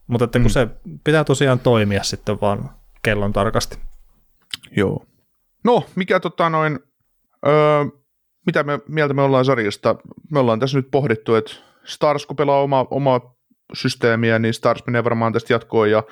Mutta 0.07 0.25
että 0.25 0.39
kun 0.39 0.45
mm. 0.45 0.49
se 0.49 0.67
pitää 1.03 1.23
tosiaan 1.23 1.59
toimia 1.59 2.03
sitten 2.03 2.41
vaan 2.41 2.69
kellon 3.01 3.33
tarkasti. 3.33 3.77
Joo. 4.77 5.05
No, 5.63 5.85
mikä 5.95 6.19
tota 6.19 6.49
noin, 6.49 6.79
öö, 7.47 7.85
mitä 8.45 8.63
me, 8.63 8.79
mieltä 8.87 9.13
me 9.13 9.21
ollaan 9.21 9.45
sarjasta? 9.45 9.95
Me 10.31 10.39
ollaan 10.39 10.59
tässä 10.59 10.77
nyt 10.77 10.91
pohdittu, 10.91 11.35
että 11.35 11.51
Stars 11.89 12.25
kun 12.25 12.35
pelaa 12.35 12.61
oma, 12.61 12.85
oma 12.91 13.21
systeemiä, 13.73 14.39
niin 14.39 14.53
Stars 14.53 14.83
menee 14.87 15.03
varmaan 15.03 15.33
tästä 15.33 15.53
jatkoon 15.53 15.91
ja 15.91 16.03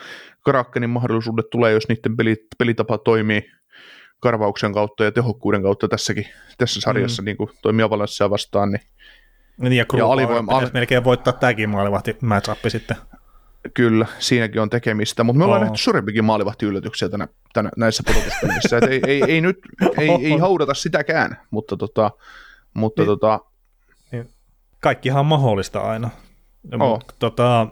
Krakenin 0.45 0.89
mahdollisuudet 0.89 1.49
tulee, 1.49 1.71
jos 1.71 1.87
niiden 1.89 2.17
peli, 2.17 2.35
pelitapa 2.57 2.97
toimii 2.97 3.51
karvauksen 4.19 4.73
kautta 4.73 5.03
ja 5.03 5.11
tehokkuuden 5.11 5.61
kautta 5.61 5.87
tässäkin, 5.87 6.25
tässä 6.57 6.81
sarjassa 6.81 7.21
mm. 7.21 7.25
niin 7.25 7.37
kuin 7.37 7.49
toimii 7.61 7.83
Avalanssia 7.83 8.29
vastaan. 8.29 8.71
Niin, 8.71 8.81
niin 9.57 9.73
ja, 9.73 9.85
ja 9.97 10.07
alivoima, 10.07 10.57
al- 10.57 10.69
melkein 10.73 11.03
voittaa 11.03 11.33
tämäkin 11.33 11.69
maalivahti 11.69 12.17
matchup 12.21 12.57
sitten. 12.67 12.97
Kyllä, 13.73 14.05
siinäkin 14.19 14.61
on 14.61 14.69
tekemistä, 14.69 15.23
mutta 15.23 15.37
me 15.37 15.45
ollaan 15.45 15.61
oh. 15.61 15.65
nähty 15.65 15.81
suurempikin 15.81 16.25
maalivahti-yllätyksiä 16.25 17.09
tänä, 17.09 17.27
tänä, 17.53 17.69
näissä 17.77 18.03
pudotuspelissä. 18.07 18.77
ei, 18.89 19.01
ei, 19.07 19.23
ei, 19.27 19.41
nyt 19.41 19.57
ei, 19.97 20.09
ei 20.09 20.37
haudata 20.47 20.73
sitäkään, 20.73 21.37
mutta, 21.51 21.77
tota, 21.77 22.11
mutta 22.73 23.01
niin, 23.01 23.07
tota... 23.07 23.39
Kaikkihan 24.79 25.19
on 25.19 25.25
mahdollista 25.25 25.79
aina. 25.79 26.09
Oh. 26.79 26.99
Tota, 27.19 27.67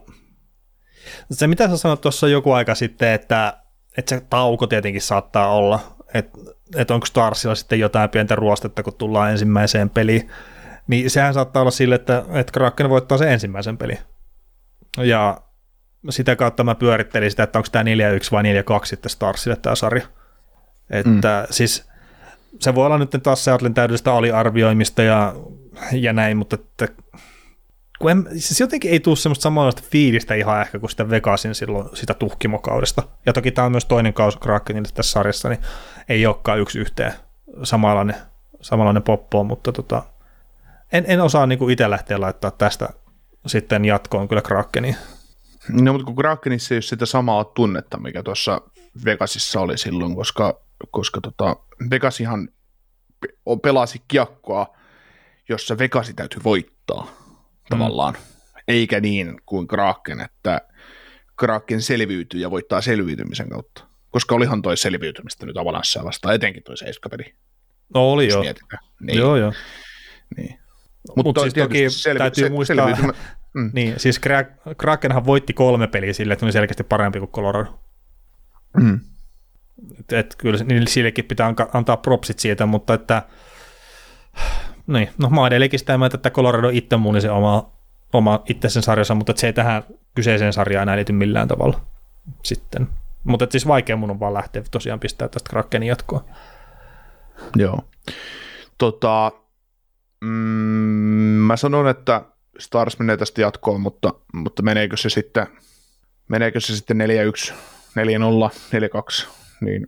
se 1.31 1.47
mitä 1.47 1.69
sä 1.69 1.77
sanoit 1.77 2.01
tuossa 2.01 2.27
joku 2.27 2.51
aika 2.51 2.75
sitten, 2.75 3.11
että, 3.11 3.57
että 3.97 4.15
se 4.15 4.21
tauko 4.29 4.67
tietenkin 4.67 5.01
saattaa 5.01 5.55
olla, 5.55 5.79
että 6.13 6.37
et 6.75 6.91
onko 6.91 7.05
Starsilla 7.05 7.55
sitten 7.55 7.79
jotain 7.79 8.09
pientä 8.09 8.35
ruostetta, 8.35 8.83
kun 8.83 8.93
tullaan 8.93 9.31
ensimmäiseen 9.31 9.89
peliin, 9.89 10.29
niin 10.87 11.09
sehän 11.09 11.33
saattaa 11.33 11.61
olla 11.61 11.71
sille, 11.71 11.95
että, 11.95 12.25
että 12.33 12.51
Kraken 12.51 12.89
voittaa 12.89 13.17
sen 13.17 13.31
ensimmäisen 13.31 13.77
pelin. 13.77 13.99
Ja 14.97 15.41
sitä 16.09 16.35
kautta 16.35 16.63
mä 16.63 16.75
pyörittelin 16.75 17.31
sitä, 17.31 17.43
että 17.43 17.59
onko 17.59 17.69
tämä 17.71 17.83
4-1 17.83 17.85
vai 18.31 18.43
4-2 18.43 18.45
sitten 18.85 19.09
Starsille 19.09 19.55
tämä 19.55 19.75
sarja. 19.75 20.05
Että 20.89 21.45
mm. 21.47 21.53
siis 21.53 21.89
se 22.59 22.75
voi 22.75 22.85
olla 22.85 22.97
nyt 22.97 23.15
taas 23.23 23.43
Seattlein 23.43 23.73
täydellistä 23.73 24.13
aliarvioimista 24.13 25.03
ja, 25.03 25.33
ja 25.91 26.13
näin, 26.13 26.37
mutta 26.37 26.55
että, 26.55 26.87
kun 27.99 28.11
en, 28.11 28.27
siis 28.31 28.59
jotenkin 28.59 28.91
ei 28.91 28.99
tule 28.99 29.15
semmoista 29.15 29.43
samanlaista 29.43 29.83
fiilistä 29.91 30.33
ihan 30.33 30.61
ehkä 30.61 30.79
kuin 30.79 30.89
sitä 30.89 31.09
Vegasin 31.09 31.55
silloin 31.55 31.89
sitä 31.93 32.13
tuhkimokaudesta. 32.13 33.03
Ja 33.25 33.33
toki 33.33 33.51
tämä 33.51 33.65
on 33.65 33.71
myös 33.71 33.85
toinen 33.85 34.13
kausi 34.13 34.39
Krakenille 34.39 34.89
tässä 34.93 35.11
sarjassa, 35.11 35.49
niin 35.49 35.61
ei 36.09 36.25
olekaan 36.25 36.59
yksi 36.59 36.79
yhteen 36.79 37.13
samanlainen, 37.63 38.15
samanlainen 38.61 39.03
poppo, 39.03 39.43
mutta 39.43 39.71
tota, 39.71 40.03
en, 40.91 41.03
en 41.07 41.21
osaa 41.21 41.47
niin 41.47 41.69
itse 41.71 41.89
lähteä 41.89 42.21
laittaa 42.21 42.51
tästä 42.51 42.89
sitten 43.47 43.85
jatkoon 43.85 44.27
kyllä 44.27 44.41
Krakeniin. 44.41 44.95
No, 45.69 45.93
mutta 45.93 46.05
kun 46.05 46.15
Krakenissa 46.15 46.73
ei 46.73 46.77
ole 46.77 46.81
sitä 46.81 47.05
samaa 47.05 47.43
tunnetta, 47.43 47.97
mikä 47.97 48.23
tuossa 48.23 48.61
Vegasissa 49.05 49.61
oli 49.61 49.77
silloin, 49.77 50.15
koska, 50.15 50.61
koska 50.91 51.21
tota, 51.21 51.55
Vegas 51.89 52.19
ihan 52.19 52.49
pelasi 53.61 54.01
kiekkoa, 54.07 54.75
jossa 55.49 55.77
Vegasi 55.77 56.13
täytyy 56.13 56.43
voittaa 56.43 57.03
mm. 57.03 57.35
tavallaan, 57.69 58.13
mm. 58.13 58.61
eikä 58.67 58.99
niin 58.99 59.41
kuin 59.45 59.67
Kraken, 59.67 60.21
että 60.21 60.61
Kraken 61.39 61.81
selviytyy 61.81 62.39
ja 62.39 62.51
voittaa 62.51 62.81
selviytymisen 62.81 63.49
kautta. 63.49 63.83
Koska 64.11 64.35
olihan 64.35 64.61
toi 64.61 64.77
selviytymistä 64.77 65.45
nyt 65.45 65.57
Avalanssia 65.57 66.03
vastaan, 66.03 66.35
etenkin 66.35 66.63
toi 66.63 66.77
seiskapeli. 66.77 67.35
No 67.93 68.11
oli 68.11 68.27
joo. 68.27 68.43
Niin. 68.99 69.17
Joo, 69.17 69.37
joo. 69.37 69.53
Niin. 70.37 70.59
Mutta 71.15 71.23
Mut 71.23 71.39
siis 71.39 71.53
toki 71.53 71.89
selvi- 71.89 72.17
täytyy 72.17 72.43
se, 72.43 72.49
muistaa, 72.49 72.89
mm. 73.55 73.71
niin, 73.73 73.93
siis 73.97 74.21
Krakenhan 74.77 75.25
voitti 75.25 75.53
kolme 75.53 75.87
peliä 75.87 76.13
sille, 76.13 76.33
että 76.33 76.45
oli 76.45 76.51
selkeästi 76.51 76.83
parempi 76.83 77.19
kuin 77.19 77.31
Colorado. 77.31 77.79
Mm. 78.77 78.99
Et, 79.99 80.13
et 80.13 80.35
kyllä 80.37 80.63
niin 80.63 80.87
sillekin 80.87 81.25
pitää 81.25 81.53
antaa 81.73 81.97
propsit 81.97 82.39
siitä, 82.39 82.65
mutta 82.65 82.93
että 82.93 83.23
niin, 84.87 85.09
no 85.17 85.29
mä 85.29 85.47
edelleenkin 85.47 85.79
sitä 85.79 85.97
mieltä, 85.97 86.15
että 86.15 86.29
Colorado 86.29 86.69
itse 86.69 86.97
muni 86.97 87.21
se 87.21 87.31
oma, 87.31 87.71
oma 88.13 88.43
itse 88.49 88.69
sen 88.69 88.83
sarjansa, 88.83 89.15
mutta 89.15 89.33
se 89.35 89.47
ei 89.47 89.53
tähän 89.53 89.83
kyseiseen 90.15 90.53
sarjaan 90.53 90.83
enää 90.83 90.95
liity 90.95 91.13
millään 91.13 91.47
tavalla 91.47 91.81
sitten. 92.43 92.87
Mutta 93.23 93.47
siis 93.51 93.67
vaikea 93.67 93.95
mun 93.95 94.11
on 94.11 94.19
vaan 94.19 94.33
lähteä 94.33 94.63
tosiaan 94.71 94.99
pistää 94.99 95.27
tästä 95.27 95.49
Krakenin 95.49 95.89
jatkoa. 95.89 96.25
Joo. 97.55 97.79
Tota, 98.77 99.31
mm, 100.21 100.29
mä 101.47 101.57
sanon, 101.57 101.87
että 101.87 102.21
Stars 102.59 102.99
menee 102.99 103.17
tästä 103.17 103.41
jatkoon, 103.41 103.81
mutta, 103.81 104.13
mutta 104.33 104.63
meneekö 104.63 104.97
se 104.97 105.09
sitten, 105.09 105.47
meneekö 106.27 106.59
se 106.59 106.75
sitten 106.75 106.97
4-1, 106.97 107.53
4-0, 107.53 107.55
4-2, 109.23 109.27
niin, 109.61 109.87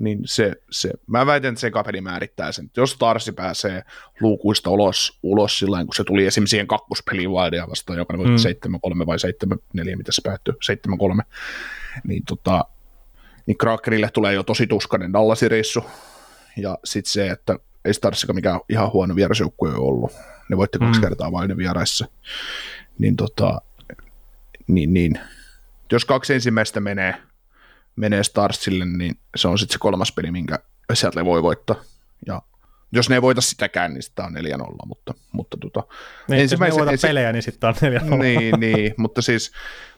niin 0.00 0.18
se, 0.24 0.52
se, 0.70 0.90
mä 1.06 1.26
väitän, 1.26 1.48
että 1.48 1.60
se 1.60 1.70
kapeli 1.70 2.00
määrittää 2.00 2.52
sen. 2.52 2.70
Jos 2.76 2.90
Starsi 2.90 3.32
pääsee 3.32 3.82
luukuista 4.20 4.70
ulos, 4.70 5.18
ulos 5.22 5.58
sillä 5.58 5.84
kun 5.84 5.94
se 5.94 6.04
tuli 6.04 6.26
esimerkiksi 6.26 6.50
siihen 6.50 6.66
kakkospeliin 6.66 7.30
Wildia 7.30 7.68
vastaan, 7.68 7.98
joka 7.98 8.16
mm. 8.16 8.22
7-3 8.22 9.06
vai 9.06 9.16
7-4, 9.86 9.96
mitä 9.96 10.12
se 10.12 10.22
päättyi, 10.24 10.54
7-3, 10.54 11.22
niin, 12.04 12.22
tota, 12.28 12.64
niin 13.46 13.58
Krakenille 13.58 14.10
tulee 14.14 14.34
jo 14.34 14.42
tosi 14.42 14.66
tuskainen 14.66 15.12
Dallasin 15.12 15.50
reissu, 15.50 15.84
ja 16.56 16.78
sitten 16.84 17.12
se, 17.12 17.30
että 17.30 17.58
ei 17.84 17.94
Starsikaan 17.94 18.34
mikään 18.34 18.60
ihan 18.68 18.92
huono 18.92 19.16
vierasjoukkue 19.16 19.74
ollut. 19.74 20.12
Ne 20.48 20.56
voitti 20.56 20.78
kaksi 20.78 21.00
mm. 21.00 21.06
kertaa 21.06 21.32
vain 21.32 21.56
vieraissa. 21.56 22.06
Niin, 22.98 23.16
tota, 23.16 23.60
niin, 24.66 24.94
niin, 24.94 25.18
jos 25.92 26.04
kaksi 26.04 26.34
ensimmäistä 26.34 26.80
menee, 26.80 27.14
menee 28.00 28.24
Starsille, 28.24 28.84
niin 28.84 29.18
se 29.36 29.48
on 29.48 29.58
sitten 29.58 29.72
se 29.72 29.78
kolmas 29.78 30.12
peli, 30.12 30.30
minkä 30.30 30.58
sieltä 30.94 31.24
voi 31.24 31.42
voittaa. 31.42 31.76
Ja 32.26 32.42
jos 32.92 33.08
ne 33.08 33.16
ei 33.16 33.22
voita 33.22 33.40
sitäkään, 33.40 33.94
niin 33.94 34.02
sitä 34.02 34.24
on 34.24 34.34
4-0, 34.34 34.86
mutta, 34.86 35.14
mutta 35.32 35.56
tota, 35.60 35.82
niin, 36.28 36.40
ensimmäisen, 36.40 36.78
jos 36.78 36.86
ne 36.86 36.92
ensi... 36.92 37.06
pelejä, 37.06 37.32
niin 37.32 37.42
sitten 37.42 37.68
on 37.68 37.74
4-0. 37.74 38.16
niin, 38.16 38.60
niin, 38.60 38.94
mutta 38.96 39.22
siis, 39.22 39.52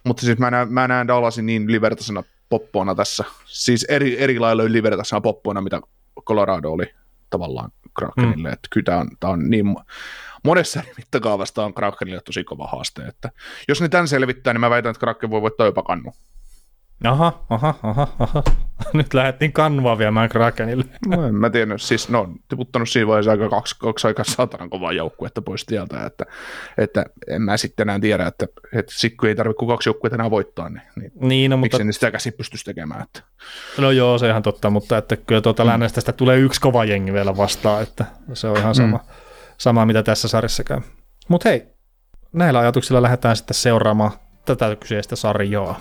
mutta 0.04 0.26
siis 0.26 0.38
mä, 0.38 0.50
näen, 0.50 0.72
mä 0.72 0.88
näen 0.88 1.08
Dallasin 1.08 1.46
niin 1.46 1.72
livertasena 1.72 2.22
poppoona 2.48 2.94
tässä, 2.94 3.24
siis 3.46 3.84
eri, 3.84 4.20
eri 4.20 4.38
lailla 4.38 4.64
livertasena 4.64 5.20
poppoona, 5.20 5.60
mitä 5.60 5.80
Colorado 6.26 6.70
oli 6.70 6.94
tavallaan 7.30 7.70
Krakenille, 7.98 8.48
mm. 8.48 8.52
että 8.52 8.68
kyllä 8.70 8.84
tämä 8.84 8.98
on, 8.98 9.08
tämä 9.20 9.32
on 9.32 9.50
niin 9.50 9.76
monessa 10.44 10.80
eri 10.80 10.92
mittakaavasta 10.96 11.64
on 11.64 11.74
Krakenille 11.74 12.20
tosi 12.20 12.44
kova 12.44 12.66
haaste, 12.66 13.02
että 13.02 13.30
jos 13.68 13.80
ne 13.80 13.88
tämän 13.88 14.08
selvittää, 14.08 14.52
niin 14.52 14.60
mä 14.60 14.70
väitän, 14.70 14.90
että 14.90 15.00
Kraken 15.00 15.30
voi 15.30 15.42
voittaa 15.42 15.66
jopa 15.66 15.82
kannu. 15.82 16.12
Aha, 17.04 17.44
aha, 17.50 17.74
aha, 17.82 18.08
aha. 18.18 18.42
Nyt 18.92 19.14
lähdettiin 19.14 19.52
kannua 19.52 19.98
viemään 19.98 20.28
Krakenille. 20.28 20.84
No, 21.06 21.26
en 21.26 21.34
mä 21.34 21.50
tiedä, 21.50 21.78
siis 21.78 22.08
no, 22.08 22.28
tiputtanut 22.48 22.88
siinä 22.88 23.06
vaiheessa 23.06 23.30
aika 23.30 23.48
kaksi, 23.48 23.76
kaksi 23.78 24.06
aika 24.06 24.24
saatanan 24.24 24.70
kovaa 24.70 24.92
joukkuetta 24.92 25.42
pois 25.42 25.64
tieltä, 25.64 26.06
että, 26.06 26.24
että 26.78 27.04
en 27.28 27.42
mä 27.42 27.56
sitten 27.56 27.84
enää 27.88 28.00
tiedä, 28.00 28.26
että, 28.26 28.46
että 28.72 28.92
sikku 28.96 29.26
ei 29.26 29.34
tarvitse 29.34 29.58
kuin 29.58 29.68
kaksi 29.68 29.88
joukkuetta 29.88 30.16
enää 30.16 30.30
voittaa, 30.30 30.68
niin, 30.68 30.82
niin, 30.96 31.12
niin 31.20 31.50
no, 31.50 31.56
mutta... 31.56 31.78
miksi 31.78 31.92
sitä 31.92 32.10
käsi 32.10 32.30
pystyisi 32.30 32.64
tekemään. 32.64 33.02
Että. 33.02 33.22
No 33.78 33.90
joo, 33.90 34.18
se 34.18 34.28
ihan 34.28 34.42
totta, 34.42 34.70
mutta 34.70 34.98
että 34.98 35.16
kyllä 35.16 35.40
tuota 35.40 35.64
mm. 35.64 35.68
lännestä 35.68 36.00
sitä 36.00 36.12
tulee 36.12 36.38
yksi 36.38 36.60
kova 36.60 36.84
jengi 36.84 37.12
vielä 37.12 37.36
vastaan, 37.36 37.82
että 37.82 38.04
se 38.34 38.48
on 38.48 38.56
ihan 38.56 38.74
sama, 38.74 38.96
mm. 38.96 39.14
sama 39.58 39.86
mitä 39.86 40.02
tässä 40.02 40.28
sarjassa 40.28 40.64
käy. 40.64 40.80
Mutta 41.28 41.48
hei, 41.48 41.66
näillä 42.32 42.58
ajatuksilla 42.58 43.02
lähdetään 43.02 43.36
sitten 43.36 43.54
seuraamaan 43.54 44.12
tätä 44.44 44.76
kyseistä 44.76 45.16
sarjaa. 45.16 45.80